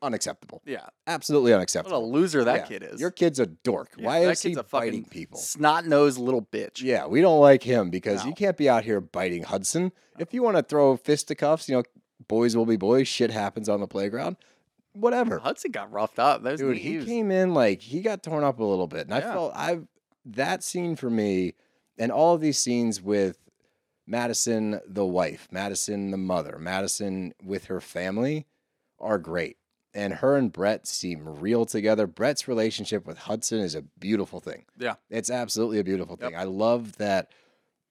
[0.00, 0.62] unacceptable.
[0.64, 2.00] Yeah, Absolutely unacceptable.
[2.00, 3.00] what a loser that Yeah, kid is.
[3.00, 3.90] Your kid's a dork.
[3.96, 5.38] Yeah, Why is he kid's a fucking biting people?
[5.40, 6.80] Snot nosed little bitch.
[6.82, 8.28] Yeah, we don't like him because No.
[8.30, 9.92] you can't be out here biting Hudson.
[10.18, 11.82] If you want to throw fisticuffs, you know,
[12.28, 13.08] boys will be boys.
[13.08, 14.36] Shit happens on the playground.
[14.92, 15.38] Whatever.
[15.38, 16.42] Hudson got roughed up.
[16.42, 19.06] There's Dude, he came in like he got torn up a little bit.
[19.06, 19.86] And I felt I've
[20.24, 21.54] that scene for me
[21.98, 23.38] and all of these scenes with
[24.06, 28.46] Madison the wife, Madison the mother, Madison with her family
[28.98, 29.56] are great.
[29.94, 32.06] And her and Brett seem real together.
[32.06, 34.64] Brett's relationship with Hudson is a beautiful thing.
[34.78, 34.94] Yeah.
[35.10, 36.30] It's absolutely a beautiful Yep.
[36.30, 36.38] thing.
[36.38, 37.30] I love that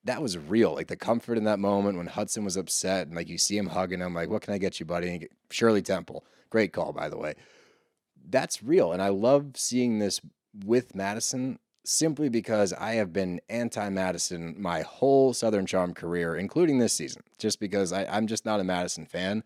[0.04, 0.74] that was real.
[0.74, 3.68] Like the comfort in that moment when Hudson was upset and like you see him
[3.68, 5.28] hugging him, like, what can I get you, buddy?
[5.50, 6.24] Shirley Temple.
[6.50, 7.34] Great call, by the way.
[8.30, 8.92] That's real.
[8.94, 10.22] And I love seeing this
[10.66, 16.80] with Madison simply because I have been anti Madison my whole Southern Charm career, including
[16.80, 19.44] this season, just because I, I'm just not a Madison fan.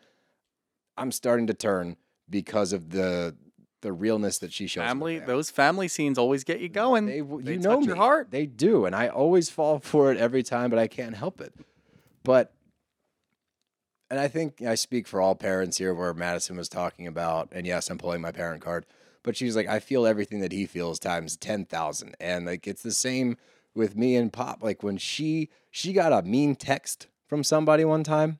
[0.97, 1.97] I'm starting to turn
[2.29, 3.35] because of the
[3.81, 4.83] the realness that she shows.
[4.83, 5.19] family.
[5.19, 7.05] Those family scenes always get you going.
[7.05, 7.85] They, you know touch me.
[7.87, 8.31] your heart.
[8.31, 11.53] They do, and I always fall for it every time, but I can't help it.
[12.23, 12.53] But,
[14.11, 17.65] and I think I speak for all parents here, where Madison was talking about, and
[17.65, 18.85] yes, I'm pulling my parent card,
[19.23, 22.67] but she was like, I feel everything that he feels times ten thousand, and like
[22.67, 23.37] it's the same
[23.75, 24.63] with me and Pop.
[24.63, 28.39] Like when she she got a mean text from somebody one time.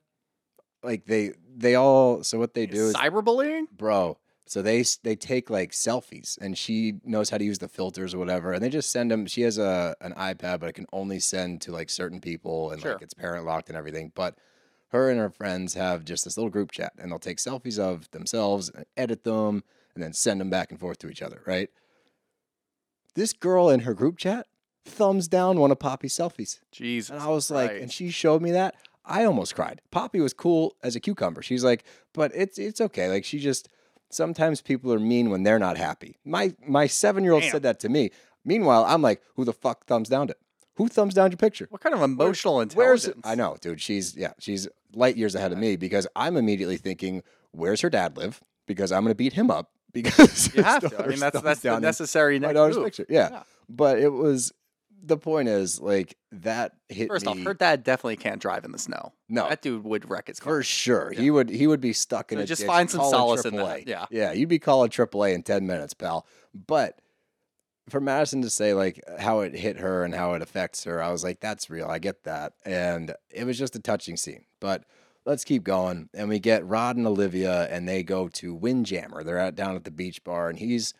[0.82, 3.66] Like they they all so what they do is Cyberbullying?
[3.76, 4.18] bro.
[4.46, 8.18] So they they take like selfies, and she knows how to use the filters or
[8.18, 9.26] whatever, and they just send them.
[9.26, 12.82] She has a an iPad, but it can only send to like certain people, and
[12.82, 12.92] Sure.
[12.94, 14.12] like it's parent locked and everything.
[14.14, 14.36] But
[14.88, 18.10] her and her friends have just this little group chat, and they'll take selfies of
[18.10, 19.62] themselves, and edit them,
[19.94, 21.42] and then send them back and forth to each other.
[21.46, 21.70] Right?
[23.14, 24.46] This girl in her group chat
[24.84, 26.60] thumbs down one of Poppy's selfies.
[26.70, 27.10] Jesus.
[27.10, 28.74] And I was like, and she showed me that.
[29.04, 29.80] I almost cried.
[29.90, 31.42] Poppy was cool as a cucumber.
[31.42, 33.08] She's like, but it's it's okay.
[33.08, 33.68] Like she just
[34.10, 36.18] sometimes people are mean when they're not happy.
[36.24, 38.10] My my seven year old said that to me.
[38.44, 40.38] Meanwhile, I'm like, who the fuck thumbs down it?
[40.76, 41.66] Who thumbs down your picture?
[41.70, 43.22] What kind of emotional Where's intelligence?
[43.24, 43.80] I know, dude.
[43.80, 48.16] She's yeah, she's light years ahead of me because I'm immediately thinking, where's her dad
[48.16, 48.40] live?
[48.66, 51.04] Because I'm gonna beat him up because You have to.
[51.04, 52.84] I mean, that's that's the necessary my next daughter's move.
[52.86, 53.06] picture.
[53.08, 53.28] Yeah.
[53.30, 53.42] Yeah.
[53.68, 54.52] But it was
[55.04, 58.72] the point is like that hit First me off, her dad definitely can't drive in
[58.72, 59.12] the snow.
[59.28, 59.48] No.
[59.48, 60.52] that dude would wreck his car.
[60.52, 61.12] For sure.
[61.12, 61.20] Yeah.
[61.20, 63.56] He would he would be stuck in So a just ditch, find some solace in
[63.56, 64.06] that, yeah.
[64.10, 66.26] Yeah, you'd be calling AAA in 10 minutes, pal.
[66.54, 67.00] But
[67.88, 71.10] for Madison to say like how it hit her and how it affects her, I
[71.10, 71.88] was like, that's real.
[71.88, 72.54] I get that.
[72.64, 74.44] And it was just a touching scene.
[74.60, 74.84] But
[75.24, 76.08] let's keep going.
[76.14, 79.22] And we get Rod and Olivia and they go to Windjammer.
[79.24, 80.94] They're out down at the beach bar and he's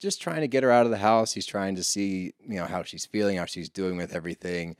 [0.00, 1.32] just trying to get her out of the house.
[1.32, 4.76] He's trying to see, you know, how she's feeling, how she's doing with everything.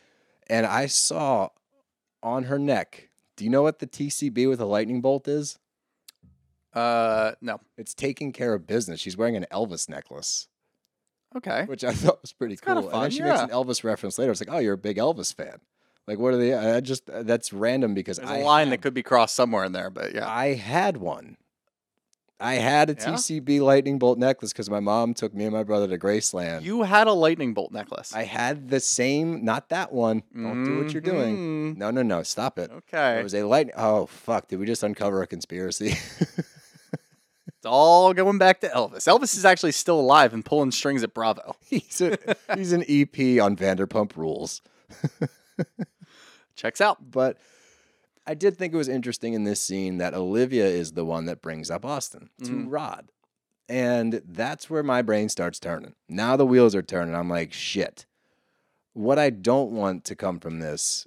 [0.49, 1.49] And I saw
[2.23, 5.59] on her neck, do you know what the TCB with a lightning bolt is?
[6.73, 7.61] Uh, no.
[7.77, 9.01] It's taking care of business.
[9.01, 10.49] She's wearing an Elvis necklace,
[11.37, 11.65] Okay.
[11.65, 12.75] which I thought was pretty cool.
[12.75, 14.31] kinda and then fun, she makes an Elvis reference later.
[14.33, 15.59] It's like, oh, you're a big Elvis fan.
[16.11, 16.53] Like, what are they?
[16.55, 19.63] I just that's random because There's I a line had, that could be crossed somewhere
[19.63, 20.29] in there, but yeah.
[20.29, 21.37] I had one.
[22.41, 23.11] I had a Yeah?
[23.13, 26.63] TCB lightning bolt necklace because my mom took me and my brother to Graceland.
[26.63, 28.13] You had a lightning bolt necklace.
[28.13, 30.25] I had the same, not that one.
[30.35, 31.37] Don't do what you're doing.
[31.37, 31.77] Mhm.
[31.77, 32.25] No, no, no.
[32.25, 32.73] Stop it.
[32.73, 33.21] Okay.
[33.21, 33.77] It was a lightning.
[33.79, 34.49] Oh fuck!
[34.49, 35.95] Did we just uncover a conspiracy?
[37.47, 39.07] It's all going back to Elvis.
[39.07, 41.57] Elvis is actually still alive and pulling strings at Bravo.
[41.69, 42.17] he's a,
[42.57, 44.63] he's an EP on Vanderpump Rules.
[46.61, 47.11] Checks out.
[47.11, 47.39] But
[48.27, 51.41] I did think it was interesting in this scene that Olivia is the one that
[51.41, 52.67] brings up Austin to Mhm.
[52.69, 53.11] Rod.
[53.67, 55.95] And that's where my brain starts turning.
[56.07, 57.15] Now the wheels are turning.
[57.15, 58.05] I'm like, shit.
[58.93, 61.07] What I don't want to come from this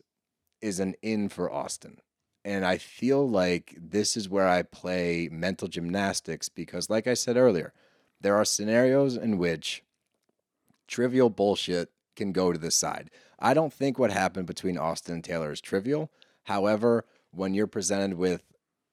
[0.59, 1.99] is an in for Austin.
[2.43, 7.37] And I feel like this is where I play mental gymnastics because, like I said
[7.37, 7.73] earlier,
[8.19, 9.83] there are scenarios in which
[10.87, 13.11] trivial bullshit can go to the side.
[13.43, 16.09] I don't think what happened between Austin and Taylor is trivial.
[16.43, 18.41] However, when you're presented with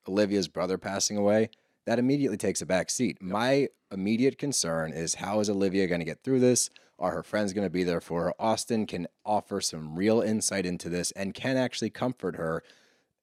[0.09, 1.51] Olivia's brother passing away,
[1.87, 3.23] that immediately takes a back seat.
[3.23, 6.69] My immediate concern is how is Olivia going to get through this?
[6.99, 8.35] Are her friends going to be there for her?
[8.41, 12.65] Austin can offer some real insight into this and can actually comfort her.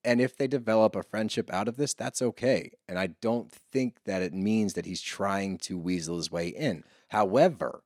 [0.06, 2.72] And if they develop a friendship out of this, that's okay.
[2.88, 6.86] And I don't think that it means that he's trying to weasel his way in.
[7.10, 7.84] However,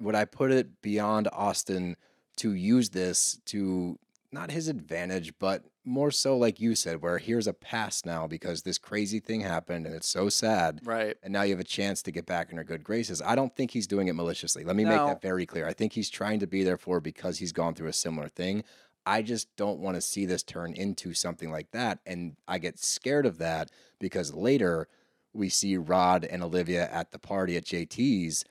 [0.00, 1.96] would I put it beyond Austin
[2.36, 3.98] to use this to
[4.32, 8.62] not his advantage, but more so like you said, where here's a pass now because
[8.62, 10.80] this crazy thing happened and it's so sad.
[10.84, 11.16] Right.
[11.22, 13.22] And now you have a chance to get back in her good graces.
[13.22, 14.64] I don't think he's doing it maliciously.
[14.64, 15.66] Let me make that very clear.
[15.66, 18.28] I think he's trying to be there for her because he's gone through a similar
[18.28, 18.64] thing.
[19.06, 22.00] I just don't want to see this turn into something like that.
[22.04, 23.70] And I get scared of that
[24.00, 24.88] because later
[25.32, 28.44] we see Rod and Olivia at the party at JT's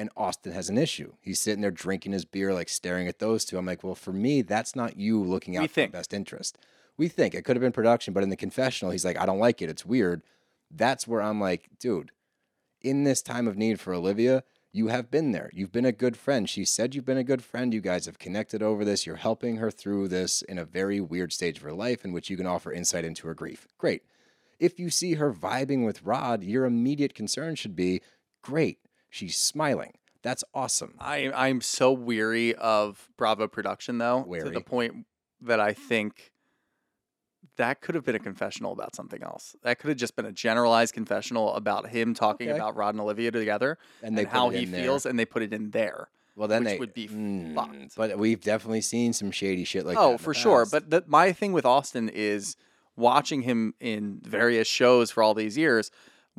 [0.00, 1.12] and Austin has an issue.
[1.20, 3.58] He's sitting there drinking his beer, like staring at those two.
[3.58, 5.92] I'm like, well, for me, that's not you looking out We for think.
[5.92, 6.56] the best interest.
[6.96, 9.38] We think it could have been production, but in the confessional, he's like, I don't
[9.38, 9.68] like it.
[9.68, 10.22] It's weird.
[10.70, 12.12] That's where I'm like, dude,
[12.80, 14.42] in this time of need for Olivia,
[14.72, 15.50] you have been there.
[15.52, 16.48] You've been a good friend.
[16.48, 17.74] She said you've been a good friend.
[17.74, 19.04] You guys have connected over this.
[19.04, 22.30] You're helping her through this in a very weird stage of her life in which
[22.30, 23.68] you can offer insight into her grief.
[23.76, 24.02] Great.
[24.58, 28.00] If you see her vibing with Rod, your immediate concern should be
[28.42, 28.78] great.
[29.10, 29.92] She's smiling.
[30.22, 30.94] That's awesome.
[30.98, 35.06] I I'm so weary of Bravo production though, to the point
[35.42, 36.32] that I think
[37.56, 39.56] that could have been a confessional about something else.
[39.62, 42.56] That could have just been a generalized confessional about him talking Okay.
[42.56, 44.82] about Rod and Olivia together And and how he there.
[44.82, 46.08] feels, and they put it in there.
[46.36, 47.96] Well, then which they would be Mm, fucked.
[47.96, 50.00] But we've definitely seen some shady shit like that.
[50.02, 50.64] oh, for sure.
[50.70, 52.56] But the, my thing with Austin is
[52.96, 55.90] watching him in various shows for all these years.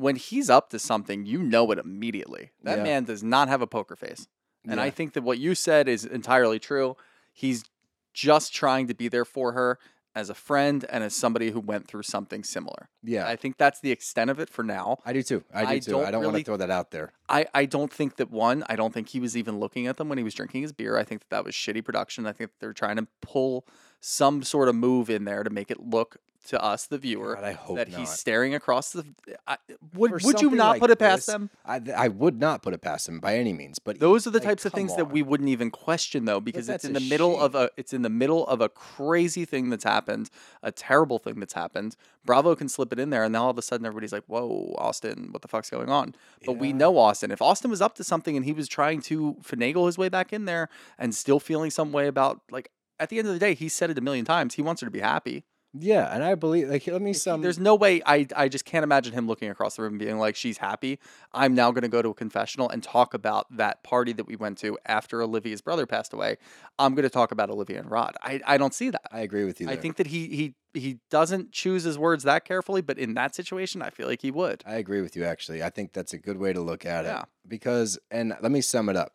[0.02, 2.50] When he's up to something, you know it immediately.
[2.62, 2.84] That Yeah.
[2.84, 4.26] man does not have a poker face.
[4.68, 6.96] And I think that what you said is entirely true.
[7.32, 7.64] He's
[8.12, 9.78] just trying to be there for her.
[10.14, 12.90] as a friend and as somebody who went through something similar.
[13.02, 14.98] Yeah, I think that's the extent of it for now.
[15.06, 15.42] I do too.
[15.54, 15.90] I do I too.
[15.92, 17.14] don't I don't want to throw that out there.
[17.30, 20.10] I, I don't think that one, I don't think he was even looking at them
[20.10, 20.98] when he was drinking his beer.
[20.98, 22.26] I think that that was shitty production.
[22.26, 23.64] I think they're trying to pull
[24.02, 26.18] some sort of move in there to make it look
[26.48, 28.00] to us, the viewer, God, I hope that not.
[28.00, 29.04] he's staring across the.
[29.46, 29.58] I,
[29.94, 31.50] would For would you not like put it past this, them?
[31.64, 33.78] I, I would not put it past him by any means.
[33.78, 36.68] But Those are the like, types of things that we wouldn't even question though, because
[36.68, 39.84] it's in the middle of a it's in the middle of a crazy thing that's
[39.84, 40.30] happened,
[40.62, 41.96] a terrible thing that's happened.
[42.24, 44.74] Bravo can slip it in there, and then all of a sudden everybody's like, "Whoa,
[44.78, 46.14] Austin, what the fuck's going on?"
[46.44, 47.30] But we know Austin.
[47.30, 50.32] If Austin was up to something and he was trying to finagle his way back
[50.32, 50.68] in there
[50.98, 53.90] and still feeling some way about like at the end of the day, he said
[53.90, 54.54] it a million times.
[54.54, 55.44] He wants her to be happy.
[55.74, 57.40] Yeah, and I believe like let me some.
[57.40, 60.18] There's no way I I just can't imagine him looking across the room and being
[60.18, 60.98] like, "She's happy."
[61.32, 64.36] I'm now going to go to a confessional and talk about that party that we
[64.36, 66.36] went to after Olivia's brother passed away.
[66.78, 68.14] I'm going to talk about Olivia and Rod.
[68.22, 69.06] I I don't see that.
[69.10, 69.68] I agree with you.
[69.70, 73.34] I think that he he he doesn't choose his words that carefully, but in that
[73.34, 74.62] situation, I feel like he would.
[74.66, 75.24] I agree with you.
[75.24, 77.20] Actually, I think that's a good way to look at Yeah.
[77.20, 79.14] it because, and let me sum it up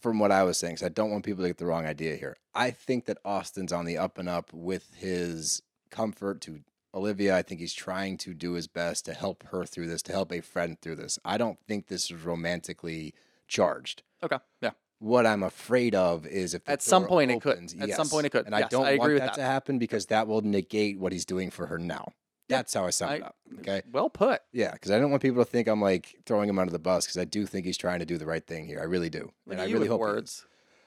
[0.00, 0.74] from what I was saying.
[0.76, 2.36] Because I don't want people to get the wrong idea here.
[2.54, 5.60] I think that Austin's on the up and up with his
[5.90, 6.60] comfort to
[6.94, 7.36] Olivia.
[7.36, 10.32] I think he's trying to do his best to help her through this, to help
[10.32, 11.18] a friend through this.
[11.24, 13.14] I don't think this is romantically
[13.48, 14.02] charged.
[14.22, 14.70] Okay, yeah.
[15.00, 17.56] What I'm afraid of is if At some point it could.
[17.56, 18.46] opens- At some point it could.
[18.46, 19.36] and I don't I agree want with that, that.
[19.36, 22.12] to happen because that will negate what he's doing for her now.
[22.48, 23.36] That's how I sum it up.
[23.60, 23.82] Okay.
[23.90, 24.42] Well put.
[24.52, 27.06] Yeah, because I don't want people to think I'm like throwing him under the bus
[27.06, 28.80] because I do think he's trying to do the right thing here.
[28.80, 30.46] I really do, Look and I really hope words.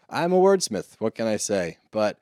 [0.09, 0.95] I'm a wordsmith.
[0.99, 1.77] What can I say?
[1.91, 2.19] But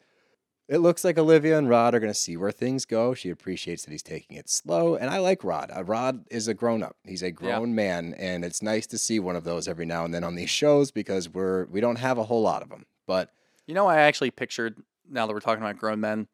[0.68, 3.14] it looks like Olivia and Rod are going to see where things go.
[3.14, 5.72] She appreciates that he's taking it slow, and I like Rod.
[5.76, 6.96] Uh, Rod is a grown up.
[7.04, 10.14] He's a grown man, and it's nice to see one of those every now and
[10.14, 12.86] then on these shows because we're we don't have a whole lot of them.
[13.06, 13.32] But
[13.68, 16.28] You know, I actually pictured now that we're talking about grown men,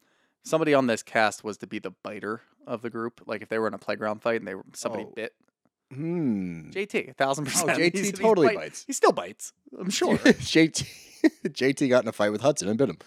[0.44, 3.20] somebody on this cast was to be the biter of the group.
[3.26, 5.12] Like if they were in a playground fight and they were somebody Oh.
[5.14, 5.34] bit
[5.92, 7.68] hmm, JT, a thousand percent.
[7.78, 8.84] JT He's- he's totally bite- bites.
[8.86, 9.52] He still bites.
[9.78, 10.16] I'm sure.
[10.16, 10.86] JT
[11.48, 12.98] JT got in a fight with Hudson and bit him.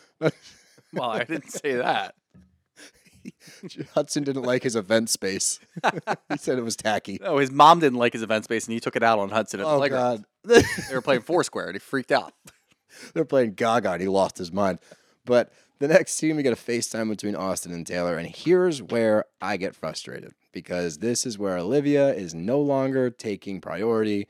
[0.95, 2.15] Well, I didn't say that.
[3.93, 5.59] Hudson didn't like his event space.
[6.29, 7.19] he said it was tacky.
[7.21, 9.59] No, his mom didn't like his event space, and he took it out on Hudson
[9.59, 9.87] at Oh.
[9.87, 10.23] God.
[10.43, 12.33] They were playing Foursquare, and he freaked out.
[13.13, 14.79] They're playing Gaga and he lost his mind.
[15.25, 18.17] But the next scene, we get a FaceTime between Austin and Taylor.
[18.17, 23.59] And here's where I get frustrated because this is where Olivia is no longer taking
[23.59, 24.27] priority.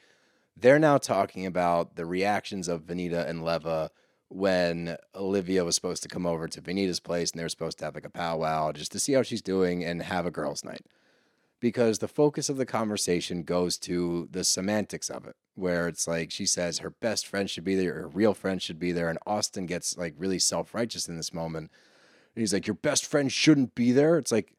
[0.58, 3.92] They're now talking about the reactions of Venita and Leva
[4.36, 7.86] when Olivia was supposed to come over to Venita's place and they were supposed to
[7.86, 10.86] have like a powwow just to see how she's doing and have a girls' night
[11.62, 16.32] because the focus of the conversation goes to the semantics of it, where it's like
[16.32, 19.20] she says her best friend should be there, her real friend should be there, and
[19.26, 21.72] Austin gets like really self righteous in this moment.
[22.36, 24.18] And he's like, Your best friend shouldn't be there.
[24.18, 24.54] It's like,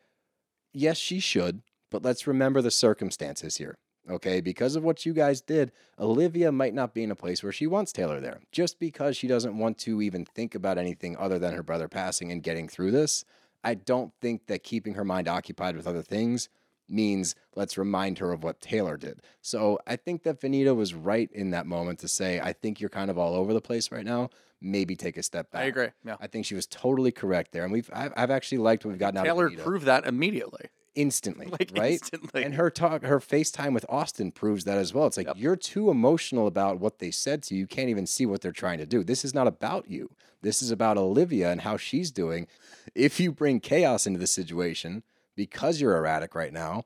[0.72, 3.76] yes, she should, but let's remember the circumstances here.
[4.08, 7.52] Okay, because of what you guys did, Olivia might not be in a place where
[7.52, 8.38] she wants Taylor there.
[8.52, 12.30] Just because she doesn't want to even think about anything other than her brother passing
[12.30, 13.24] and getting through this,
[13.64, 16.48] I don't think that keeping her mind occupied with other things
[16.88, 19.20] means let's remind her of what Taylor did.
[19.40, 22.90] So I think that Venita was right in that moment to say, I think you're
[22.90, 24.30] kind of all over the place right now.
[24.60, 25.62] Maybe take a step back.
[25.62, 25.88] I agree.
[26.04, 26.16] Yeah.
[26.20, 28.98] I think she was totally correct there, and we've I've, I've actually liked what we've
[28.98, 30.66] gotten out Taylor of Vanita proved that immediately.
[30.96, 31.92] Instantly, Like right?
[31.92, 32.42] instantly.
[32.42, 35.06] And her talk, her FaceTime with Austin proves that as well.
[35.06, 35.36] It's like Yep.
[35.38, 37.60] you're too emotional about what they said to you.
[37.60, 39.04] You can't even see what they're trying to do.
[39.04, 40.10] This is not about you.
[40.42, 42.48] This is about Olivia and how she's doing.
[42.94, 45.02] If you bring chaos into the situation
[45.36, 46.84] because you're erratic right now,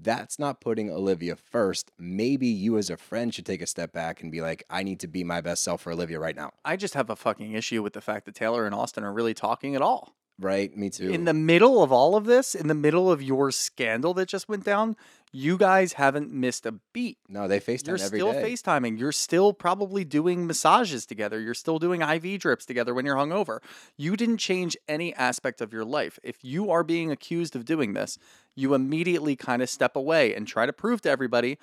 [0.00, 1.90] that's not putting Olivia first.
[1.98, 5.00] Maybe you as a friend should take a step back and be like, I need
[5.00, 6.52] to be my best self for Olivia right now.
[6.64, 9.34] I just have a fucking issue with the fact that Taylor and Austin are really
[9.34, 10.14] talking at all.
[10.40, 10.74] Right?
[10.76, 11.10] Me too.
[11.10, 14.48] In the middle of all of this, in the middle of your scandal that just
[14.48, 14.96] went down,
[15.32, 17.18] you guys haven't missed a beat.
[17.28, 18.52] no, they FaceTime You're every still day.
[18.52, 18.98] FaceTiming.
[18.98, 21.40] You're still probably doing massages together.
[21.40, 23.58] You're still doing IV drips together when you're hungover.
[23.96, 26.18] You didn't change any aspect of your life.
[26.22, 28.18] If you are being accused of doing this,
[28.54, 31.58] you immediately kind of step away and try to prove to everybody,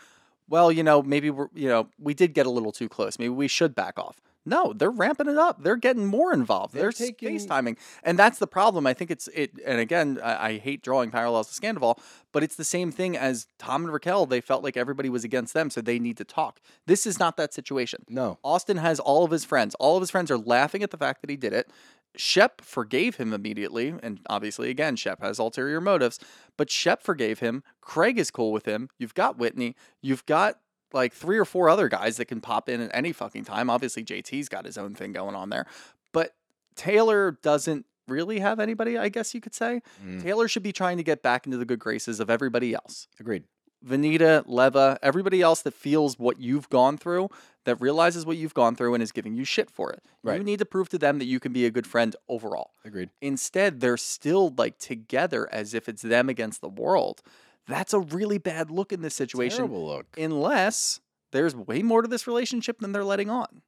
[0.47, 3.17] well, you know, maybe we're, you know, we did get a little too close.
[3.17, 4.21] Maybe we should back off.
[4.45, 5.63] No, they're ramping it up.
[5.63, 6.73] They're getting more involved.
[6.73, 7.77] They're, They're taking- FaceTiming.
[8.03, 8.85] And that's the problem.
[8.85, 11.97] I think it's it and again, I, I hate drawing parallels to Scandoval,
[12.31, 14.25] but it's the same thing as Tom and Raquel.
[14.25, 16.59] They felt like everybody was against them, so they need to talk.
[16.85, 18.03] This is not that situation.
[18.07, 18.37] No.
[18.43, 19.75] Austin has all of his friends.
[19.75, 21.71] All of his friends are laughing at the fact that he did it.
[22.17, 26.17] Shep forgave him immediately, and obviously, again, Shep has ulterior motives,
[26.55, 27.61] but Shep forgave him.
[27.81, 28.89] Craig is cool with him.
[28.97, 29.75] You've got Whitney.
[30.01, 30.59] You've got
[30.95, 33.69] like three or four other guys that can pop in at any fucking time.
[33.69, 35.67] Obviously, JT's got his own thing going on there,
[36.11, 36.33] but
[36.75, 39.81] Taylor doesn't really have anybody, I guess you could say.
[40.03, 40.23] Mm.
[40.23, 43.07] Taylor should be trying to get back into the good graces of everybody else.
[43.19, 43.43] Agreed.
[43.85, 47.29] Venita, Leva, everybody else that feels what you've gone through,
[47.65, 50.01] that realizes what you've gone through and is giving you shit for it.
[50.39, 52.71] You need to prove to them that you can be a good friend overall.
[52.83, 53.09] Agreed.
[53.21, 57.21] Instead, they're still like together as if it's them against the world.
[57.67, 59.57] That's a really bad look in this situation.
[59.57, 60.05] Terrible look.
[60.17, 60.99] Unless
[61.31, 63.61] there's way more to this relationship than they're letting on.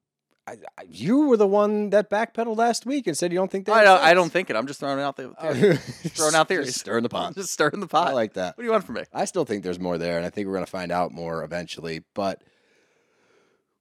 [0.47, 3.65] I, I, you were the one that backpedaled last week and said you don't think
[3.65, 3.73] that.
[3.75, 4.55] I don't, I don't think it.
[4.55, 5.75] I'm just throwing out the Oh, theory.
[5.77, 6.75] throwing out just theories.
[6.75, 7.35] stirring the pot.
[7.35, 8.07] Just stirring the pot.
[8.07, 8.55] I like that.
[8.55, 9.03] What do you want from me?
[9.13, 11.43] I still think there's more there, and I think we're going to find out more
[11.43, 12.03] eventually.
[12.13, 12.43] But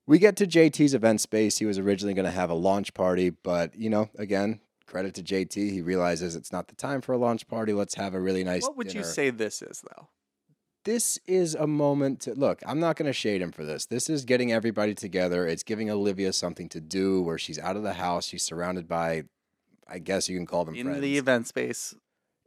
[0.09, 1.59] we get to JT's event space.
[1.59, 5.23] He was originally going to have a launch party, but you know, again, credit to
[5.23, 5.71] JT.
[5.71, 7.73] He realizes it's not the time for a launch party.
[7.73, 8.63] Let's have a really nice.
[8.63, 10.09] What would you say this is, though?
[10.85, 12.63] This is a moment to look.
[12.65, 13.87] I'm not going to shade him for this.
[13.87, 15.47] This is getting everybody together.
[15.47, 18.27] It's giving Olivia something to do where she's out of the house.
[18.27, 19.25] She's surrounded by,
[19.89, 21.01] I guess you can call them In friends.
[21.01, 21.95] the event space.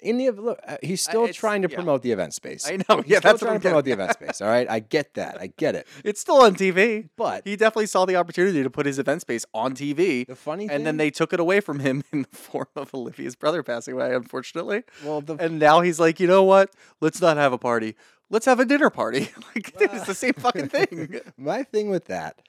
[0.01, 1.75] In the look, uh, he's still trying to yeah.
[1.75, 2.67] promote the event space.
[2.67, 3.01] I know.
[3.01, 4.41] He's Yeah, still that's what trying to promote the event space.
[4.41, 5.39] All right, I get that.
[5.39, 5.87] I get it.
[6.05, 7.09] It's still on TV.
[7.17, 10.25] But He definitely saw the opportunity to put his event space on TV.
[10.25, 12.93] the funny thing, And then they took it away from him in the form of
[12.93, 14.83] Olivia's brother passing away, unfortunately.
[15.03, 16.73] well, the And now he's like, you know what?
[17.01, 17.95] Let's not have a party.
[18.29, 19.29] Let's have a dinner party.
[19.55, 21.19] like, it's the same fucking thing.
[21.37, 22.41] my thing with that,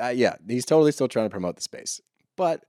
[0.00, 2.00] uh, yeah, he's totally still trying to promote the space,
[2.36, 2.64] but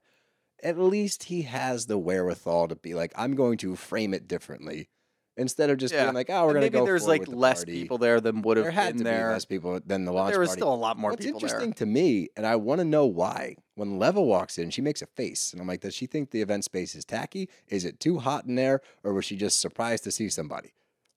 [0.62, 4.88] at least he has the wherewithal to be like, I'm going to frame it differently
[5.36, 6.04] instead of just Yeah.
[6.04, 6.78] being like, oh, we're going to go.
[6.80, 9.04] maybe there's like the less party." people there than would have There had been to
[9.04, 9.28] there.
[9.28, 10.60] be less people than the launch there was party.
[10.60, 11.74] still a lot more What's interesting there.
[11.74, 15.06] to me, and I want to know why, when Leva walks in, she makes a
[15.06, 17.48] face, and I'm like, does she think the event space is tacky?
[17.68, 20.72] Is it too hot in there, or was she just surprised to see somebody?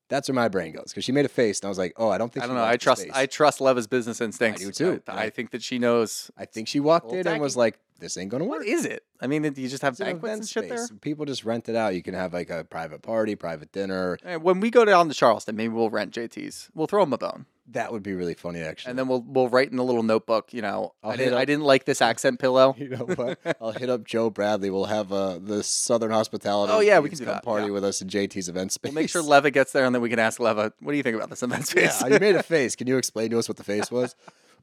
[0.08, 2.10] That's where my brain goes because she made a face, and I was like, oh,
[2.10, 2.66] I don't think I don't know.
[2.66, 3.08] I trust.
[3.14, 4.62] I trust Leva's business instincts.
[4.62, 5.02] I do too.
[5.08, 6.30] I, I think that she knows.
[6.38, 8.60] I think she walked in and was like, this ain't gonna work.
[8.60, 9.04] What is it?
[9.22, 10.88] I mean, you just have It's banquets and shit there?
[10.99, 11.95] People just rent it out.
[11.95, 14.18] You can have like a private party, private dinner.
[14.26, 16.70] Eh, When we go down to Charleston, maybe we'll rent JT's.
[16.74, 18.89] We'll throw him a bone, That would be really funny, actually.
[18.89, 20.54] and then we'll we'll write in a little notebook.
[20.54, 22.76] You know, I'll I didn't, I didn't like this accent pillow.
[22.80, 23.39] you know what?
[23.62, 24.70] I'll hit up Joe Bradley.
[24.72, 26.74] We'll have uh, the Southern Hospitality.
[26.74, 27.72] Oh, yeah, we can do come that, party yeah.
[27.74, 28.91] with us in JT's event space.
[28.91, 31.04] We'll make sure Leva gets there, and then we can ask Leva, "What do you
[31.04, 32.76] think about this event yeah, space?" you made a face.
[32.76, 34.16] Can you explain to us what the face was?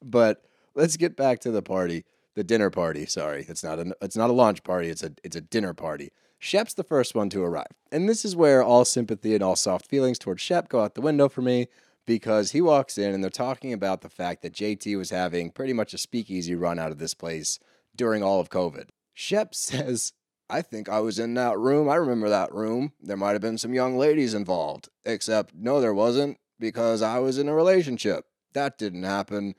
[0.02, 0.42] But
[0.74, 2.04] let's get back to the party,
[2.38, 3.04] the dinner party.
[3.04, 4.88] Sorry, it's not a it's not a launch party.
[4.88, 6.12] It's a it's a dinner party.
[6.38, 9.88] Shep's the first one to arrive, and this is where all sympathy and all soft
[9.88, 11.66] feelings towards Shep go out the window for me
[12.06, 15.72] because he walks in and they're talking about the fact that JT was having pretty
[15.72, 17.58] much a speakeasy run out of this place
[17.96, 18.90] during all of COVID.
[19.12, 20.12] Shep says.
[20.50, 21.90] I think I was in that room.
[21.90, 22.92] I remember that room.
[23.02, 24.88] There might have been some young ladies involved.
[25.04, 28.24] Except, no, there wasn't because I was in a relationship.
[28.54, 29.56] That didn't happen.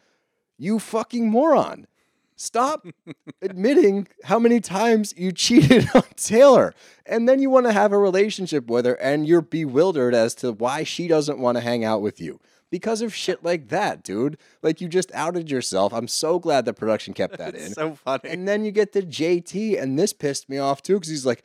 [0.57, 1.85] You fucking moron.
[2.39, 2.87] Stop
[3.41, 6.73] admitting how many times you cheated on Taylor.
[7.05, 10.53] And then you want to have a relationship with her and you're bewildered as to
[10.53, 12.39] why she doesn't want to hang out with you.
[12.71, 14.37] Because of shit like that, dude.
[14.63, 15.91] Like you just outed yourself.
[15.93, 17.73] I'm so glad the production kept that in.
[17.73, 18.29] So funny.
[18.29, 21.43] And then you get the JT, and this pissed me off too because he's like,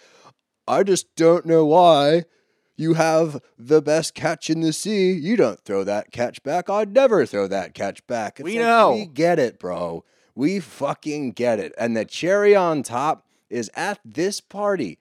[0.69, 2.25] I just don't know why
[2.77, 5.11] you have the best catch in the sea.
[5.13, 6.71] You don't throw that catch back.
[6.71, 8.39] I'd never throw that catch back.
[8.39, 8.93] It's We like, know.
[8.93, 10.05] We get it, bro.
[10.35, 11.73] We fucking get it.
[11.79, 14.99] And the cherry on top is at this party,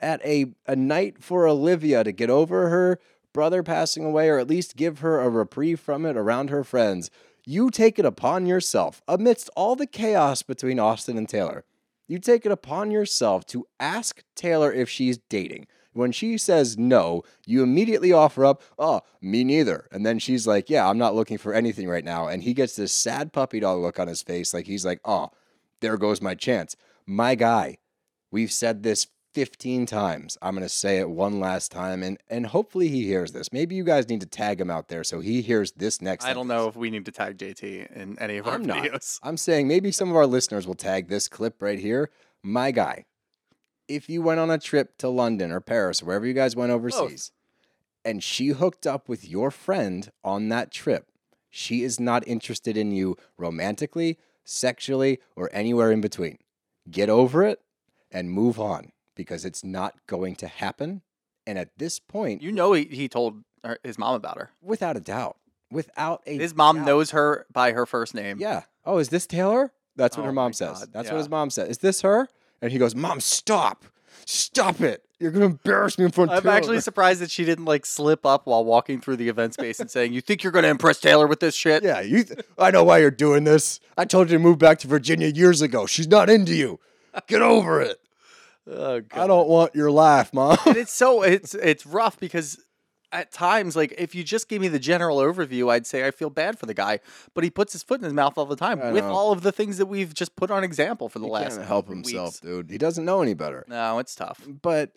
[0.00, 2.98] at a, a night for Olivia to get over her
[3.32, 7.10] brother passing away or at least give her a reprieve from it around her friends.
[7.44, 11.64] You take it upon yourself, amidst all the chaos between Austin and Taylor,
[12.06, 15.66] you take it upon yourself to ask Taylor if she's dating.
[15.98, 19.88] When she says no, you immediately offer up, oh, me neither.
[19.90, 22.28] And then she's like, yeah, I'm not looking for anything right now.
[22.28, 25.30] And he gets this sad puppy dog look on his face, like he's like, oh,
[25.80, 26.76] there goes my chance.
[27.04, 27.78] My guy,
[28.30, 30.38] we've said this 15 times.
[30.40, 33.52] I'm going to say it one last time, and, and hopefully he hears this.
[33.52, 36.32] Maybe you guys need to tag him out there so he hears this next I
[36.32, 39.18] don't know if we need to tag JT in any of our I'm not.
[39.24, 42.10] I'm saying maybe some of our listeners will tag this clip right here.
[42.44, 43.04] My guy,
[43.88, 46.70] if you went on a trip to London or Paris or wherever you guys went
[46.72, 47.32] overseas,
[48.04, 51.08] and she hooked up with your friend on that trip,
[51.50, 56.38] she is not interested in you romantically, sexually, or anywhere in between.
[56.90, 57.60] Get over it
[58.12, 61.02] and move on because it's not going to happen.
[61.46, 64.50] And at this point, You know, he, he told her, his mom about her.
[64.62, 65.36] without a doubt,
[65.70, 68.38] without a His mom doubt, knows her by her first name.
[68.38, 68.62] Yeah.
[68.84, 69.72] Oh, is this Taylor?
[69.96, 70.86] That's what Oh her mom says.
[70.92, 71.14] That's yeah.
[71.14, 71.70] what his mom says.
[71.70, 72.28] Is this her?
[72.60, 73.84] And he goes, Mom, stop.
[74.24, 75.04] Stop it.
[75.18, 76.38] You're going to embarrass me in front of Taylor.
[76.38, 79.54] I'm Taylor." actually surprised that she didn't like slip up while walking through the event
[79.54, 82.22] space and saying, "You think you're going to impress Taylor with this shit?" Yeah, you.
[82.24, 83.80] Th- I know why you're doing this.
[83.96, 85.86] I told you to move back to Virginia years ago.
[85.86, 86.78] She's not into you.
[87.26, 88.00] Get over it.
[88.70, 90.58] Oh, I don't want your life, mom.
[90.66, 92.62] and it's so it's it's rough because
[93.12, 96.28] at times like if you just gave me the general overview i'd say i feel
[96.30, 97.00] bad for the guy
[97.34, 99.10] but he puts his foot in his mouth all the time I with know.
[99.10, 101.66] all of the things that we've just put on example for the he last can't
[101.68, 102.10] help weeks.
[102.10, 102.70] himself, dude.
[102.70, 103.64] He doesn't know any better.
[103.68, 104.92] no it's tough But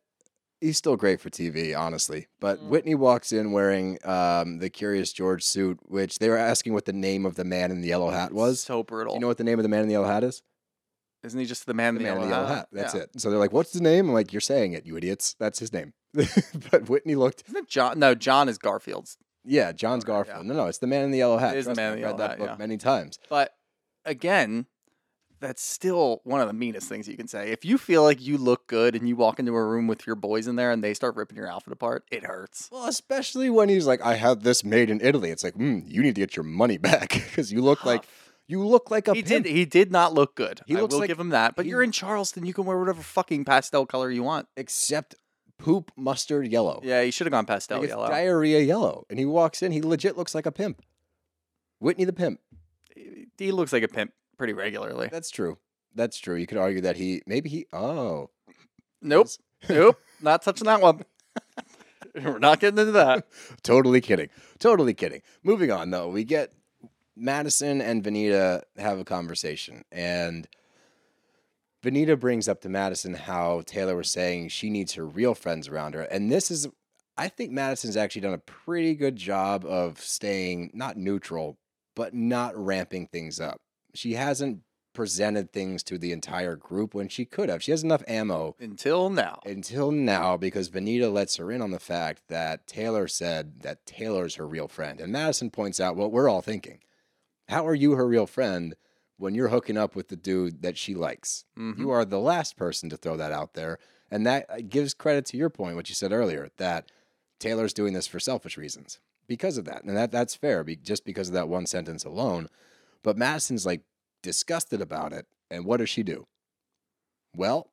[0.59, 2.28] he's still great for TV, honestly.
[2.39, 2.68] But Mm.
[2.68, 6.93] Whitney walks in wearing um, the Curious George suit, which they were asking what the
[6.93, 8.59] name of the man in the yellow hat was.
[8.62, 10.24] so brutal Do you know what the name of the man in the yellow hat
[10.24, 10.43] is?
[11.24, 12.68] isn't he just the man, The in the man in the yellow hat.
[12.72, 13.01] That's Yeah.
[13.01, 13.22] it.
[13.22, 15.36] So they're like, "What's his name?" I'm like, "You're saying it, you idiots.
[15.39, 15.93] That's his name."
[16.72, 20.24] but Whitney looked, isn't it john no john is garfield's yeah, John's Okay, yeah.
[20.24, 20.45] Garfield.
[20.45, 21.55] No, no, it's the man in the yellow hat.
[21.55, 22.55] It is the me, man in I've the read that hat, book yeah.
[22.59, 23.18] many times.
[23.28, 23.55] but
[24.05, 24.68] again
[25.39, 28.38] that's still one of the meanest things you can say if you feel like you
[28.38, 30.93] look good and you walk into a room with your boys in there and they
[30.93, 34.64] start ripping your outfit apart it hurts Well, especially when he's like, "I had this
[34.64, 37.62] made in Italy." It's like, mm, you need to get your money back because you
[37.64, 38.05] look like
[38.47, 39.45] you look like a he pimp.
[39.45, 39.55] did.
[39.55, 40.62] He did not look good.
[40.68, 41.55] He I looks will like give him that.
[41.55, 42.45] But he- you're in Charleston.
[42.45, 44.47] You can wear whatever fucking pastel color you want.
[44.57, 45.16] except
[45.62, 46.82] poop mustard yellow.
[46.84, 48.07] Yeah, he should have gone pastel Like, it's yellow.
[48.07, 49.05] diarrhea yellow.
[49.09, 50.82] And he walks in, he legit looks like a pimp.
[51.80, 52.39] Whitney the pimp.
[53.38, 55.07] he looks like a pimp pretty regularly.
[55.12, 55.57] That's true.
[55.95, 56.36] That's true.
[56.36, 58.30] You could argue that he maybe he oh
[59.01, 59.30] Nope.
[59.70, 59.99] nope.
[60.22, 61.03] Not touching that one.
[62.16, 63.26] We're not getting into that.
[63.64, 64.30] totally kidding.
[64.59, 65.22] Totally kidding.
[65.43, 66.51] Moving on though, we get
[67.16, 70.47] Madison and Venita have a conversation and
[71.84, 75.95] Venita brings up to Madison how Taylor was saying she needs her real friends around
[75.95, 76.03] her.
[76.03, 76.67] And this is
[77.17, 81.57] I think Madison's actually done a pretty good job of staying not neutral,
[81.95, 83.59] but not ramping things up.
[83.93, 84.61] She hasn't
[84.93, 87.63] presented things to the entire group when she could have.
[87.63, 89.39] She has enough ammo Until now.
[89.45, 94.36] until now because Venita lets her in on the fact that Taylor said that Taylor's
[94.36, 94.99] her real friend.
[94.99, 96.79] And Madison points out what we're all thinking.
[97.47, 98.75] How are you her real friend
[99.22, 101.45] when you're hooking up with the dude that she likes?
[101.57, 101.78] Mhm.
[101.78, 103.78] You are the last person to throw that out there.
[104.09, 106.91] And that uh, gives credit to your point, what you said earlier, that
[107.39, 109.84] Taylor's doing this for selfish reasons because of that.
[109.84, 112.49] And that that's fair, be, just because of that one sentence alone.
[113.03, 113.82] But Madison's like
[114.22, 115.28] disgusted about it.
[115.49, 116.28] And what does she do?
[117.36, 117.69] Well,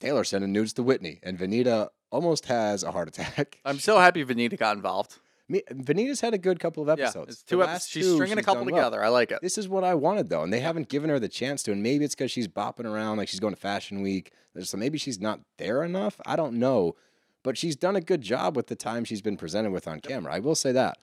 [0.00, 3.58] Taylor sending nudes to Whitney, and Venita almost has a heart attack.
[3.64, 5.18] I'm so happy Venita got involved.
[5.48, 7.42] Me, Venita's had a good couple of episodes.
[7.42, 7.88] The two episodes.
[7.88, 8.84] She's two, stringing a couple done well.
[8.84, 9.04] together.
[9.04, 9.40] I like it.
[9.42, 11.72] This is what I wanted though, and they haven't given her the chance to.
[11.72, 14.32] And maybe it's because she's bopping around, like she's going to Fashion Week.
[14.60, 16.20] So maybe she's not there enough.
[16.24, 16.94] I don't know,
[17.42, 20.32] but she's done a good job with the time she's been presented with on camera.
[20.32, 20.98] I will say that.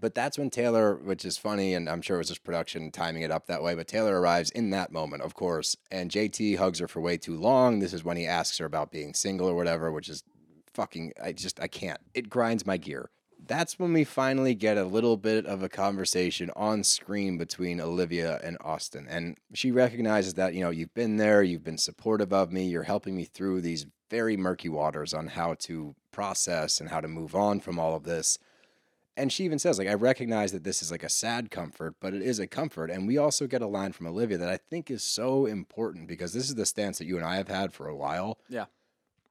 [0.00, 3.22] But that's when Taylor, which is funny, and I'm sure it was just production timing
[3.22, 3.74] it up that way.
[3.74, 7.36] But Taylor arrives in that moment, of course, and JT hugs her for way too
[7.36, 7.80] long.
[7.80, 10.22] This is when he asks her about being single or whatever, which is
[10.74, 11.12] fucking.
[11.22, 12.00] I just I can't.
[12.14, 13.10] It grinds my gear.
[13.50, 18.38] That's when we finally get a little bit of a conversation on screen between Olivia
[18.44, 19.08] and Austin.
[19.10, 22.84] And she recognizes that, you know, you've been there, you've been supportive of me, you're
[22.84, 27.34] helping me through these very murky waters on how to process and how to move
[27.34, 28.38] on from all of this.
[29.16, 32.14] And she even says, like, I recognize that this is like a sad comfort, but
[32.14, 32.88] it is a comfort.
[32.88, 36.32] And we also get a line from Olivia that I think is so important because
[36.32, 38.38] this is the stance that you and I have had for a while.
[38.48, 38.66] Yeah.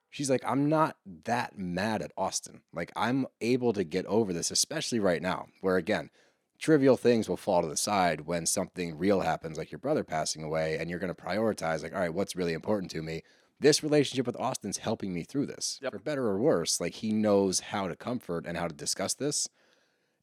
[0.10, 2.62] She's like, I'm not that mad at Austin.
[2.74, 6.10] Like, I'm able to get over this, especially right now, where again,
[6.57, 10.43] trivial things will fall to the side when something real happens, like your brother passing
[10.43, 13.22] away, and you're going to prioritize, like, all right, what's really important to me?
[13.60, 15.91] This relationship with Austin's helping me through this, Yep.
[15.91, 16.80] for better or worse.
[16.82, 19.47] Like, he knows how to comfort and how to discuss this.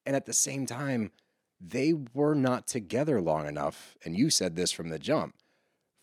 [0.05, 1.13] And at the same time,
[1.61, 3.97] they were not together long enough.
[4.05, 5.35] And you said this from the jump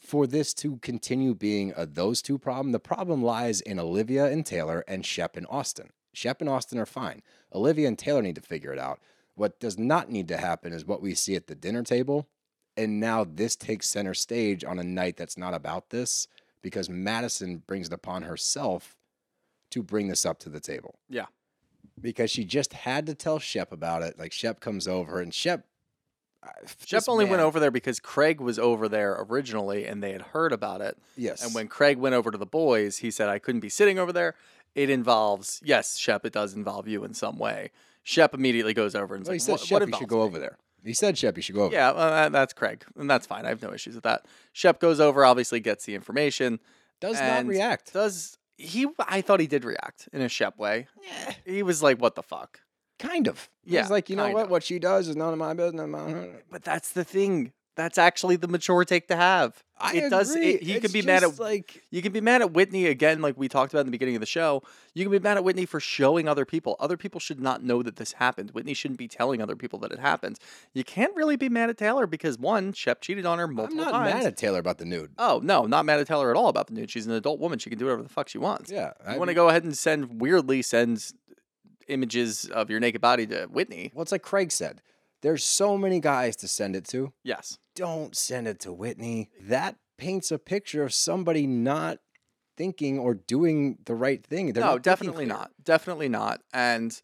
[0.03, 2.71] for this to continue being a those two problem.
[2.71, 5.89] The problem lies in Olivia and Taylor and Shep and Austin.
[6.13, 7.21] Shep and Austin are fine.
[7.53, 8.99] Olivia and Taylor need to figure it out.
[9.35, 12.27] What does not need to happen is what we see at the dinner table.
[12.75, 16.27] And now this takes center stage on a night that's not about this
[16.61, 18.95] because Madison brings it upon herself
[19.71, 21.25] to bring this up to the table Yeah.
[21.99, 24.19] because she just had to tell Shep about it.
[24.19, 25.65] Like Shep comes over and Shep.
[26.85, 30.51] Shep only went over there because Craig was over there originally and they had heard
[30.51, 30.97] about it.
[31.17, 33.99] Yes, And when Craig went over to the boys, he said, I couldn't be sitting
[33.99, 34.35] over there.
[34.75, 37.71] It involves, yes, Shep, it does involve you in some way.
[38.01, 40.39] Shep immediately goes over and well, says, what, Shep, what you should go me?" over
[40.39, 40.57] there.
[40.83, 41.73] He said Shep, you should go over.
[41.73, 42.83] Yeah, well, that's Craig.
[42.97, 43.45] And that's fine.
[43.45, 44.25] I have no issues with that.
[44.51, 46.59] Shep goes over, obviously gets the information.
[46.99, 47.93] does not react.
[47.93, 48.87] Does he?
[48.99, 50.87] I thought he did react in a Shep way.
[51.01, 51.33] Yeah.
[51.45, 52.59] He was like, what the fuck?
[52.99, 53.49] Kind of.
[53.65, 54.45] Yeah, He's like, you know what?
[54.45, 54.49] of.
[54.51, 55.87] What she does is none of my business.
[55.87, 57.53] my-" But that's the thing.
[57.75, 59.63] That's actually the mature take to have.
[59.79, 60.29] I it does.
[60.29, 60.51] agree.
[60.51, 63.35] It, you can be mad at like You can be mad at Whitney again, like
[63.35, 64.61] we talked about in the beginning of the show.
[64.93, 66.75] You can be mad at Whitney for showing other people.
[66.79, 68.51] Other people should not know that this happened.
[68.51, 70.37] Whitney shouldn't be telling other people that it happened.
[70.75, 73.91] You can't really be mad at Taylor because one, Shep cheated on her I'm not
[73.91, 74.13] times.
[74.13, 75.09] mad at Taylor about the nude.
[75.17, 76.91] oh no, not mad at Taylor at all about the nude.
[76.91, 77.57] She's an adult woman.
[77.57, 78.71] She can do whatever the fuck she wants.
[78.71, 81.11] Yeah, You I want to go ahead and send weirdly send
[81.87, 83.91] images of your naked body to Whitney?
[83.93, 84.81] Well, it's like Craig said.
[85.21, 87.13] There's so many guys to send it to.
[87.23, 87.57] Yes.
[87.75, 89.29] Don't send it to Whitney.
[89.41, 91.99] That paints a picture of somebody not
[92.57, 94.53] thinking or doing the right thing.
[94.53, 95.51] They're no, not definitely not.
[95.63, 96.41] Definitely not.
[96.53, 96.99] And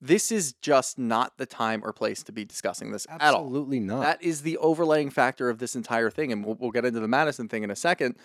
[0.00, 3.44] this is just not the time or place to be discussing this at all.
[3.44, 4.00] Absolutely not.
[4.00, 6.32] That is the overlaying factor of this entire thing.
[6.32, 8.16] And we'll, we'll get into the Madison thing in a second.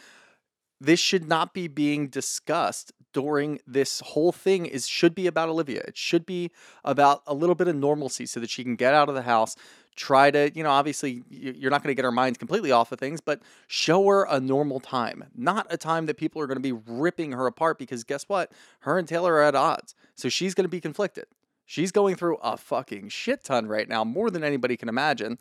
[0.80, 5.82] This should not be being discussed during this whole thing is should be about Olivia.
[5.88, 6.52] It should be
[6.84, 9.56] about a little bit of normalcy so that she can get out of the house,
[9.96, 13.00] try to, you know, obviously you're not going to get her mind completely off of
[13.00, 16.62] things, but show her a normal time, not a time that people are going to
[16.62, 18.52] be ripping her apart because guess what?
[18.80, 19.96] Her and Taylor are at odds.
[20.16, 21.26] So she's going to be conflicted.
[21.66, 25.38] She's going through a fucking shit ton right now, more than anybody can imagine.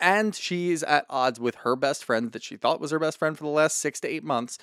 [0.00, 3.38] And she's at odds with her best friend that she thought was her best friend
[3.38, 4.58] for the last six to eight months.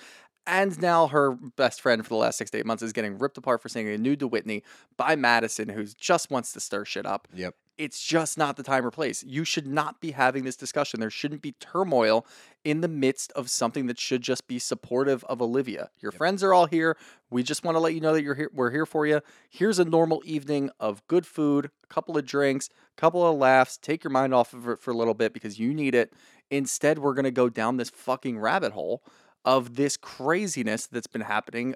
[0.47, 3.37] And now her best friend for the last six to eight months is getting ripped
[3.37, 4.63] apart for saying a nude to Whitney
[4.97, 7.27] by Madison, who just wants to stir shit up.
[7.33, 7.55] Yep.
[7.77, 9.23] It's just not the time or place.
[9.23, 10.99] You should not be having this discussion.
[10.99, 12.27] There shouldn't be turmoil
[12.63, 15.89] in the midst of something that should just be supportive of Olivia.
[15.99, 16.95] Your friends are all here.
[17.31, 18.51] We just want to let you know that you're here.
[18.53, 19.21] We're here for you.
[19.49, 23.77] Here's a normal evening of good food, a couple of drinks, a couple of laughs.
[23.77, 26.13] Take your mind off of it for a little bit because you need it.
[26.51, 29.01] Instead, we're going to go down this fucking rabbit hole
[29.45, 31.75] of this craziness that's been happening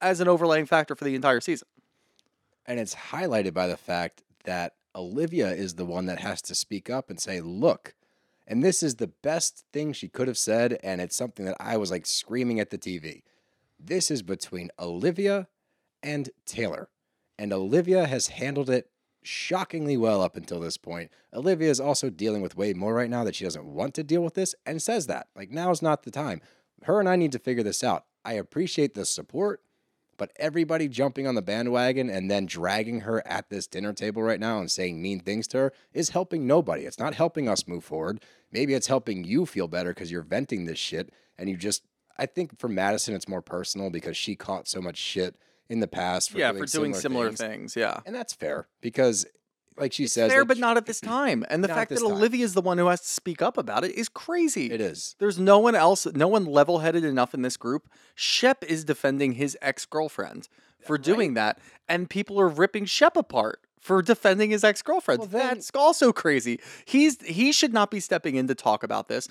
[0.00, 1.68] as an overlaying factor for the entire season.
[2.66, 6.90] And it's highlighted by the fact that Olivia is the one that has to speak
[6.90, 7.94] up and say, look,
[8.46, 10.78] and this is the best thing she could have said.
[10.82, 13.22] And it's something that I was like screaming at the TV.
[13.78, 15.48] This is between Olivia
[16.02, 16.88] and Taylor.
[17.38, 18.90] And Olivia has handled it
[19.22, 21.10] shockingly well up until this point.
[21.32, 24.22] Olivia is also dealing with way more right now that she doesn't want to deal
[24.22, 25.28] with this and says that.
[25.36, 26.40] Like, now's not the time.
[26.84, 28.04] Her and I need to figure this out.
[28.24, 29.62] I appreciate the support.
[30.16, 34.38] But everybody jumping on the bandwagon and then dragging her at this dinner table right
[34.38, 36.82] now and saying mean things to her is helping nobody.
[36.82, 38.22] It's not helping us move forward.
[38.52, 41.84] Maybe it's helping you feel better because you're venting this shit and you just.
[42.18, 45.36] I think for Madison, it's more personal because she caught so much shit
[45.70, 47.38] in the past for yeah, doing for doing similar things.
[47.38, 47.76] things.
[47.76, 48.00] Yeah.
[48.04, 49.24] and that's fair because,
[49.76, 51.44] like she It's says, fair, like, but not at this time.
[51.48, 52.02] And the fact that.
[52.02, 54.70] Olivia is the one who has to speak up about it is crazy.
[54.70, 55.16] It is.
[55.18, 57.88] There's no one else, no one level headed enough in this group.
[58.14, 60.48] Shep is defending his ex girlfriend
[60.80, 61.58] for doing that,
[61.88, 65.20] and people are ripping Shep apart for defending his ex girlfriend.
[65.20, 66.60] Well, That's also crazy.
[66.84, 69.28] He's he should not be stepping in to talk about this.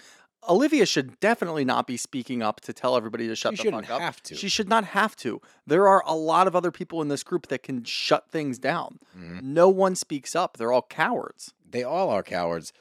[0.48, 3.90] Olivia should definitely not be speaking up to tell everybody to shut She the fuck
[3.90, 4.02] up.
[4.02, 4.36] have to.
[4.36, 5.42] She should not have to.
[5.68, 9.00] There are a lot of other people in this group that can shut things down.
[9.18, 9.54] Mm-hmm.
[9.54, 10.58] No one speaks up.
[10.58, 11.54] They're all cowards.
[11.70, 12.74] They all are cowards,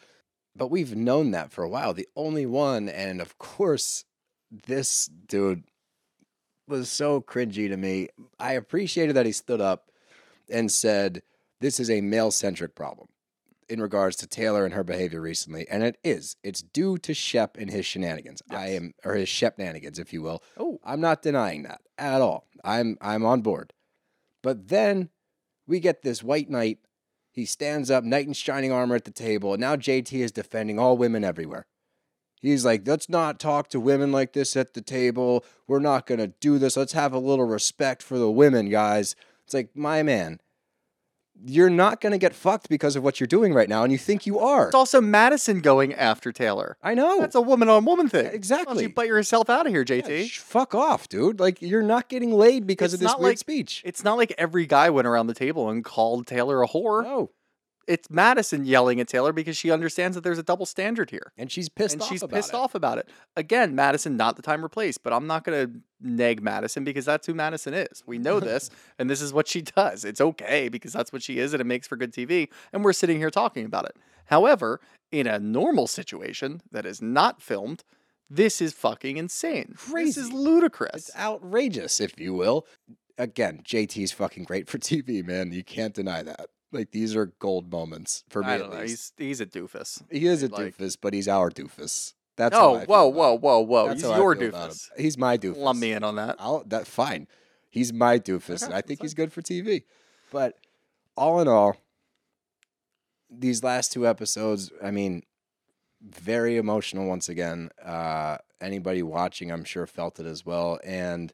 [0.57, 1.93] but we've known that for a while.
[1.93, 4.05] The only one, and of course,
[4.51, 5.65] this dude
[6.67, 8.09] was so cringy to me.
[8.39, 9.91] I appreciated that he stood up
[10.51, 11.23] and said,
[11.61, 13.09] This is a male centric problem
[13.69, 15.67] in regards to Taylor and her behavior recently.
[15.69, 16.37] And it is.
[16.43, 18.43] It's due to Shep and his shenanigans.
[18.51, 20.43] I am, or his Shepnanigans, if you will.
[20.57, 20.79] Oh.
[20.85, 22.47] I'm not denying that at all.
[22.65, 23.73] I'm, I'm on board.
[24.43, 25.11] But then
[25.67, 26.79] we get this white knight.
[27.31, 30.79] He stands up, knight in shining armor at the table, and now JT is defending
[30.79, 31.67] all women everywhere.
[32.41, 35.45] He's like, let's not talk to women like this at the table.
[35.67, 36.77] We're not going to do this.
[36.77, 39.17] Let's have a little respect for the women, guys.
[39.45, 40.41] It's like, my man,
[41.45, 43.99] you're not going to get fucked because of what you're doing right now, and you
[43.99, 44.67] think you are.
[44.67, 46.77] It's also Madison going after Taylor.
[46.83, 47.21] I know.
[47.21, 48.25] That's a woman on woman thing.
[48.25, 48.83] Why don't Exactly.
[48.85, 50.29] you butt yourself out of here, Yeah, JT?
[50.29, 51.39] sh- fuck off, dude.
[51.41, 53.83] Like, you're not getting laid because It's of this not weird like- speech.
[53.85, 57.05] It's not like every guy went around the table and called Taylor a whore.
[57.05, 57.31] No.
[57.89, 61.33] It's Madison yelling at Taylor because she understands that there's a double standard here.
[61.39, 62.55] And she's pissed and off she's about pissed it.
[62.55, 63.09] off about it.
[63.35, 67.07] Again, Madison, not the time or place, but I'm not going to neg Madison because
[67.07, 68.03] that's who Madison is.
[68.07, 68.69] We know this,
[68.99, 70.05] and this is what she does.
[70.05, 72.51] It's okay because that's what she is, and it makes for good TV.
[72.75, 73.97] And we're sitting here talking about it.
[74.27, 74.81] However,
[75.11, 77.85] in a normal situation that is not filmed,
[78.29, 79.75] this is fucking insane.
[79.95, 81.09] This is ludicrous.
[81.09, 82.67] It's outrageous, if you will.
[83.17, 85.53] Again, JT's fucking great for TV, man.
[85.53, 86.51] You can't deny that.
[86.71, 88.81] Like these are gold moments for me I don't know.
[88.81, 89.15] least.
[89.17, 90.03] He's he's a doofus.
[90.11, 92.15] He is a like- doofus, but he's our doofus.
[92.37, 93.89] That's Oh, whoa, whoa, whoa, whoa!
[93.89, 94.71] That's He's your feel about him.
[94.71, 94.89] doofus.
[94.97, 95.57] He's my doofus.
[95.57, 96.37] Lump me in on that.
[96.39, 97.27] I'll that fine.
[97.69, 99.83] He's my doofus, and I think he's good for TV.
[100.31, 100.55] But
[101.17, 101.77] all in all,
[103.31, 105.23] these last two episodes, I mean,
[106.01, 107.71] very emotional once again.
[107.85, 110.79] Uh, anybody watching, I'm sure, felt it as well.
[110.85, 111.33] And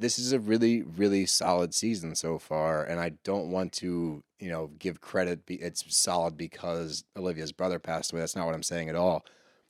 [0.00, 2.84] this is a really, really solid season so far.
[2.84, 5.44] And I don't want to, you know, give credit.
[5.46, 8.20] Be, it's solid because Olivia's brother passed away.
[8.20, 9.24] That's not what I'm saying at all.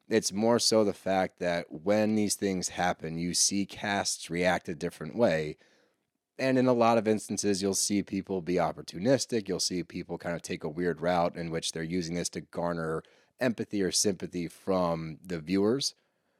[0.08, 4.74] It's more so the fact that when these things happen, you see casts react a
[4.74, 5.56] different way.
[6.38, 9.48] And in a lot of instances, you'll see people be opportunistic.
[9.48, 12.40] You'll see people kind of take a weird route in which they're using this to
[12.42, 13.02] garner
[13.40, 15.94] empathy or sympathy from the viewers.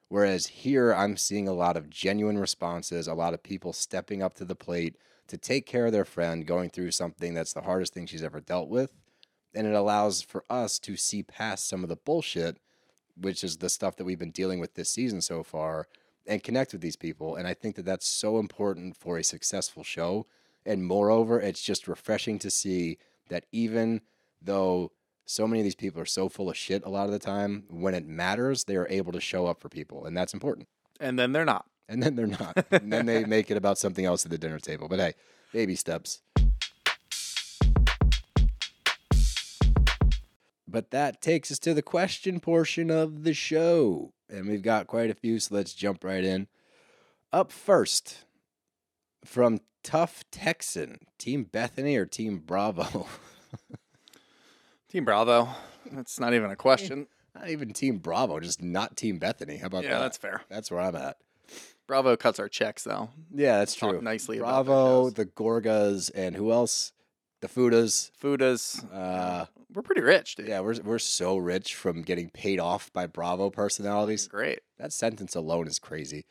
[0.09, 4.35] Whereas here, I'm seeing a lot of genuine responses, a lot of people stepping up
[4.35, 4.97] to the plate
[5.28, 8.40] to take care of their friend going through something that's the hardest thing she's ever
[8.40, 8.93] dealt with.
[9.55, 12.56] And it allows for us to see past some of the bullshit,
[13.20, 15.89] which is the stuff that we've been dealing with this season so far,
[16.26, 17.36] and connect with these people.
[17.36, 20.26] And I think that that's so important for a successful show.
[20.64, 22.98] And moreover, it's just refreshing to see
[23.28, 24.01] that even
[24.40, 24.93] though
[25.31, 27.65] so many of these people are so full of shit a lot of the time,
[27.69, 30.07] when it matters, they are able to show up for people.
[30.07, 30.69] And that's important.
[31.01, 31.67] And then they're not.
[31.87, 32.65] And then they're not.
[32.71, 34.89] and then they make it about something else at the dinner table.
[34.89, 35.13] But hey,
[35.53, 36.23] baby steps.
[40.67, 44.15] But that takes us to the question portion of the show.
[44.31, 46.49] And we've got quite a few, so let's jump right in.
[47.35, 48.25] Up first,
[49.27, 53.07] from Tough Texan, Team Bethenny or Team Bravo?
[54.89, 55.48] Team Bravo.
[55.93, 57.06] That's not even a question.
[57.35, 59.60] not even Team Bravo, just not Team Bethenny.
[59.60, 59.89] How about that?
[59.89, 60.01] Yeah, that?
[60.02, 60.43] that's fair.
[60.48, 61.16] That's where I'm at.
[61.86, 63.09] Bravo cuts our checks though.
[63.35, 64.02] Yeah, that's Talk true.
[64.02, 65.15] nicely about their Bravo, shows.
[65.15, 66.93] the Gorgas, and who else?
[67.40, 68.10] The Fudas.
[68.23, 68.85] Fudas.
[68.93, 70.48] Uh, we're pretty rich, dude.
[70.48, 74.27] yeah, we're we're so rich from getting paid off by Bravo personalities.
[74.28, 74.60] Great.
[74.78, 76.27] That sentence alone is crazy.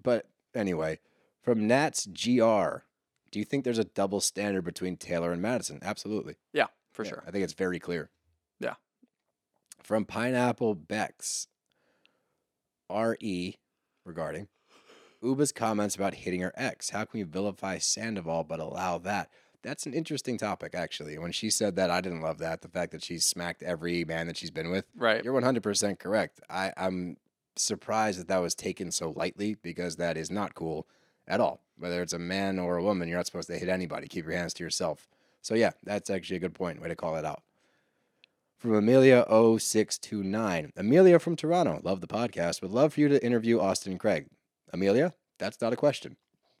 [0.00, 1.00] But anyway,
[1.42, 2.84] from Nats GR,
[3.30, 5.80] do you think there's a double standard between Taylor and Madison?
[5.82, 6.36] Absolutely.
[6.52, 6.66] Yeah,
[6.96, 7.24] for Yeah, sure.
[7.26, 8.10] I think it's very clear.
[8.58, 8.74] Yeah.
[9.82, 11.46] From Pineapple Bex,
[12.90, 13.56] RE
[14.04, 14.48] regarding
[15.22, 16.90] Ubah's comments about hitting her ex.
[16.90, 19.30] How can we vilify Sandoval but allow that?
[19.62, 21.18] That's an interesting topic, actually.
[21.18, 22.62] When she said that, I didn't love that.
[22.62, 24.84] The fact that she's smacked every man that she's been with.
[24.96, 25.24] Right.
[25.24, 26.40] You're 100% correct.
[26.48, 27.16] I, I'm
[27.56, 30.86] surprised that that was taken so lightly because that is not cool
[31.26, 31.62] at all.
[31.78, 34.06] Whether it's a man or a woman, you're not supposed to hit anybody.
[34.06, 35.08] Keep your hands to yourself.
[35.46, 36.82] So, yeah, that's actually a good point.
[36.82, 37.40] Way to call it out.
[38.58, 40.72] From Amelia0629.
[40.76, 41.80] Amelia from Toronto.
[41.84, 42.62] Love the podcast.
[42.62, 44.26] Would love for you to interview Austin Craig.
[44.72, 46.16] Amelia, that's not a question.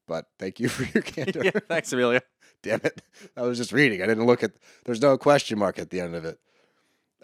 [0.06, 1.42] But thank you for your candor.
[1.44, 2.22] yeah, thanks, Amelia.
[2.62, 3.02] Damn it.
[3.36, 4.02] I was just reading.
[4.02, 4.52] I didn't look at
[4.84, 6.38] there's no question mark at the end of it.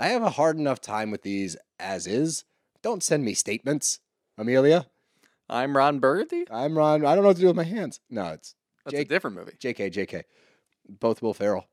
[0.00, 2.42] I have a hard enough time with these as is.
[2.82, 4.00] Don't send me statements,
[4.36, 4.86] Amelia.
[5.48, 6.44] I'm Ron Burgundy.
[6.50, 7.06] I'm Ron.
[7.06, 8.00] I don't know what to do with my hands.
[8.10, 9.52] No, it's That's Jake- a different movie.
[9.60, 10.22] JK, JK.
[10.88, 11.66] Both Will Ferrell.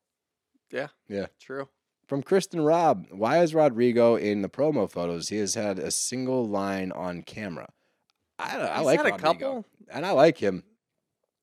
[0.71, 0.87] Yeah.
[1.07, 1.27] Yeah.
[1.39, 1.67] True.
[2.07, 5.29] From Kristen Robb, why is Rodrigo in the promo photos?
[5.29, 7.69] He has had a single line on camera.
[8.39, 9.65] I, don't- I like had a couple.
[9.91, 10.63] and I like him.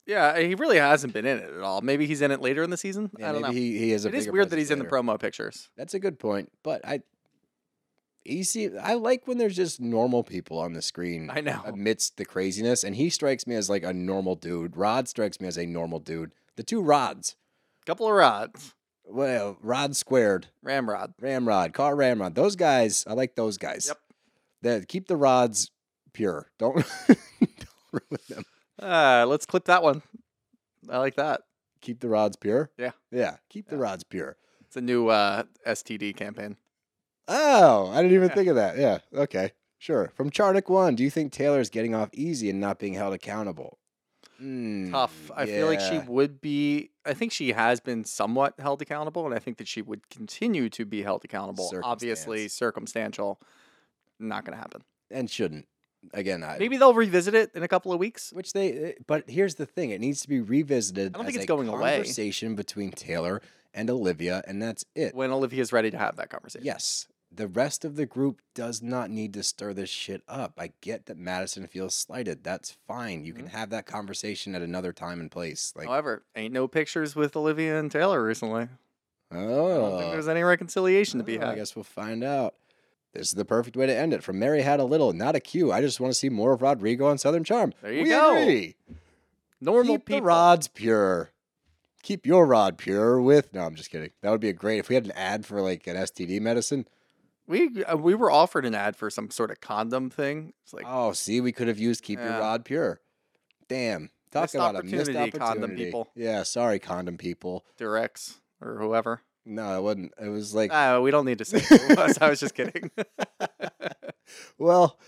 [0.06, 1.80] Yeah, he really hasn't been in it at all.
[1.80, 3.10] Maybe he's in it later in the season.
[3.18, 3.50] Yeah, I don't know.
[3.50, 5.68] He, he is a It is weird that he's in the promo pictures.
[5.76, 7.00] That's a good point, but I
[8.22, 11.28] he see I like when there's just normal people on the screen.
[11.32, 11.60] I know.
[11.64, 14.76] Amidst the craziness, and he strikes me as like a normal dude.
[14.76, 16.32] Rod strikes me as a normal dude.
[16.56, 17.36] The two rods.
[17.86, 18.74] Couple of rods.
[19.04, 21.14] Well, Rod squared, Ramrod.
[21.20, 22.34] Ramrod, car Ramrod.
[22.34, 23.86] Those guys, I like those guys.
[23.86, 23.98] Yep.
[24.62, 25.70] That keep the rods
[26.12, 26.50] pure.
[26.58, 26.74] Don't,
[27.08, 28.42] don't ruin them.
[28.82, 30.02] Uh, let's clip that one.
[30.90, 31.42] I like that.
[31.80, 32.70] Keep the rods pure.
[32.76, 32.90] Yeah.
[33.12, 33.36] Yeah.
[33.48, 34.36] Keep the rods pure.
[34.66, 36.56] It's a new uh, STD campaign.
[37.28, 38.34] Oh, I didn't even Yeah.
[38.34, 38.76] think of that.
[38.78, 38.98] Yeah.
[39.14, 39.52] Okay.
[39.78, 40.10] Sure.
[40.16, 43.78] From Charnick One, do you think Taylor's getting off easy and not being held accountable?
[44.38, 45.30] Hmm, Tough.
[45.34, 46.90] I feel like she would be.
[47.04, 50.68] I think she has been somewhat held accountable, and I think that she would continue
[50.70, 51.72] to be held accountable.
[51.82, 53.40] Obviously, circumstantial.
[54.18, 54.82] Not going to happen.
[55.10, 55.66] and shouldn't.
[56.14, 58.32] Again, I, Maybe they'll revisit it in a couple of weeks.
[58.32, 58.72] which they.
[58.72, 61.14] eh, But here's the thing: it needs to be revisited.
[61.14, 61.96] I don't think it's going away.
[61.96, 63.40] Conversation between Taylor
[63.74, 65.14] and Olivia, and that's it.
[65.14, 66.64] when Olivia's ready to have that conversation.
[66.64, 67.08] Yes.
[67.36, 70.54] The rest of the group does not need to stir this shit up.
[70.58, 72.42] I get that Madison feels slighted.
[72.42, 73.24] That's fine.
[73.24, 73.42] You Mm-hmm.
[73.42, 75.72] can have that conversation at another time and place.
[75.76, 78.68] Like, However, ain't no pictures with Olivia and Taylor recently.
[79.30, 81.56] I don't oh, think there's any reconciliation to be Oh, I had.
[81.56, 82.54] guess we'll find out.
[83.12, 84.22] This is the perfect way to end it.
[84.22, 85.72] From Mary Had a Little, not a cue.
[85.72, 87.72] I just want to see more of Rodrigo on Southern Charm.
[87.82, 88.36] There you We go.
[88.40, 88.76] agree.
[89.60, 90.20] Normal Keep people.
[90.20, 91.30] the rods pure.
[92.02, 93.52] Keep your rod pure with.
[93.52, 94.10] No, I'm just kidding.
[94.22, 96.86] That would be a great if we had an ad for like an STD medicine.
[97.46, 100.52] We uh, we were offered an ad for some sort of condom thing.
[100.64, 102.38] It's like oh, see, we could have used keep your Yeah.
[102.38, 103.00] rod pure.
[103.68, 104.10] Damn.
[104.32, 105.38] Talk Missed about a missed opportunity, opportunity.
[105.38, 106.08] condom people.
[106.14, 107.64] Yeah, sorry, condom people.
[107.78, 109.22] Durex or whoever.
[109.44, 110.12] No, it wasn't.
[110.20, 112.18] It was like, Uh, we don't need to say who it was.
[112.20, 112.90] I was just kidding.
[114.58, 114.98] well,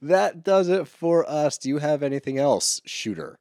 [0.00, 1.58] that does it for us.
[1.58, 3.38] Do you have anything else, shooter?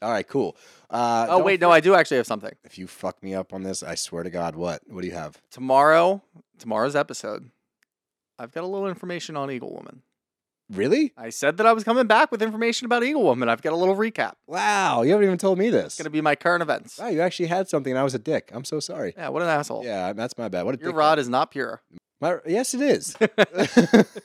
[0.00, 0.56] All right, cool.
[0.90, 2.52] Uh, oh don't wait, no, I do actually have something.
[2.62, 4.82] If you fuck me up on this, I swear to God, what?
[4.86, 5.40] What do you have?
[5.50, 6.22] Tomorrow,
[6.58, 7.50] tomorrow's episode,
[8.38, 10.02] I've got a little information on Eagle Woman.
[10.70, 11.12] Really?
[11.16, 13.48] I said that I was coming back with information about Eagle Woman.
[13.48, 14.34] I've got a little recap.
[14.46, 15.86] Wow, you haven't even told me this.
[15.86, 16.98] It's gonna be my current events.
[16.98, 18.50] Wow, you actually had something, and I was a dick.
[18.52, 19.14] I'm so sorry.
[19.16, 19.84] Yeah, what an asshole.
[19.84, 20.64] Yeah, that's my bad.
[20.64, 20.96] What a Your dickhead.
[20.96, 21.82] rod is not pure.
[22.20, 23.16] My, yes, it is.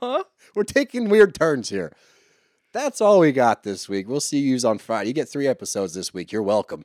[0.00, 0.24] Huh?
[0.54, 1.90] We're taking weird turns here.
[2.72, 4.06] That's all we got this week.
[4.06, 5.08] We'll see you on Friday.
[5.08, 6.30] You get three episodes this week.
[6.30, 6.84] You're welcome.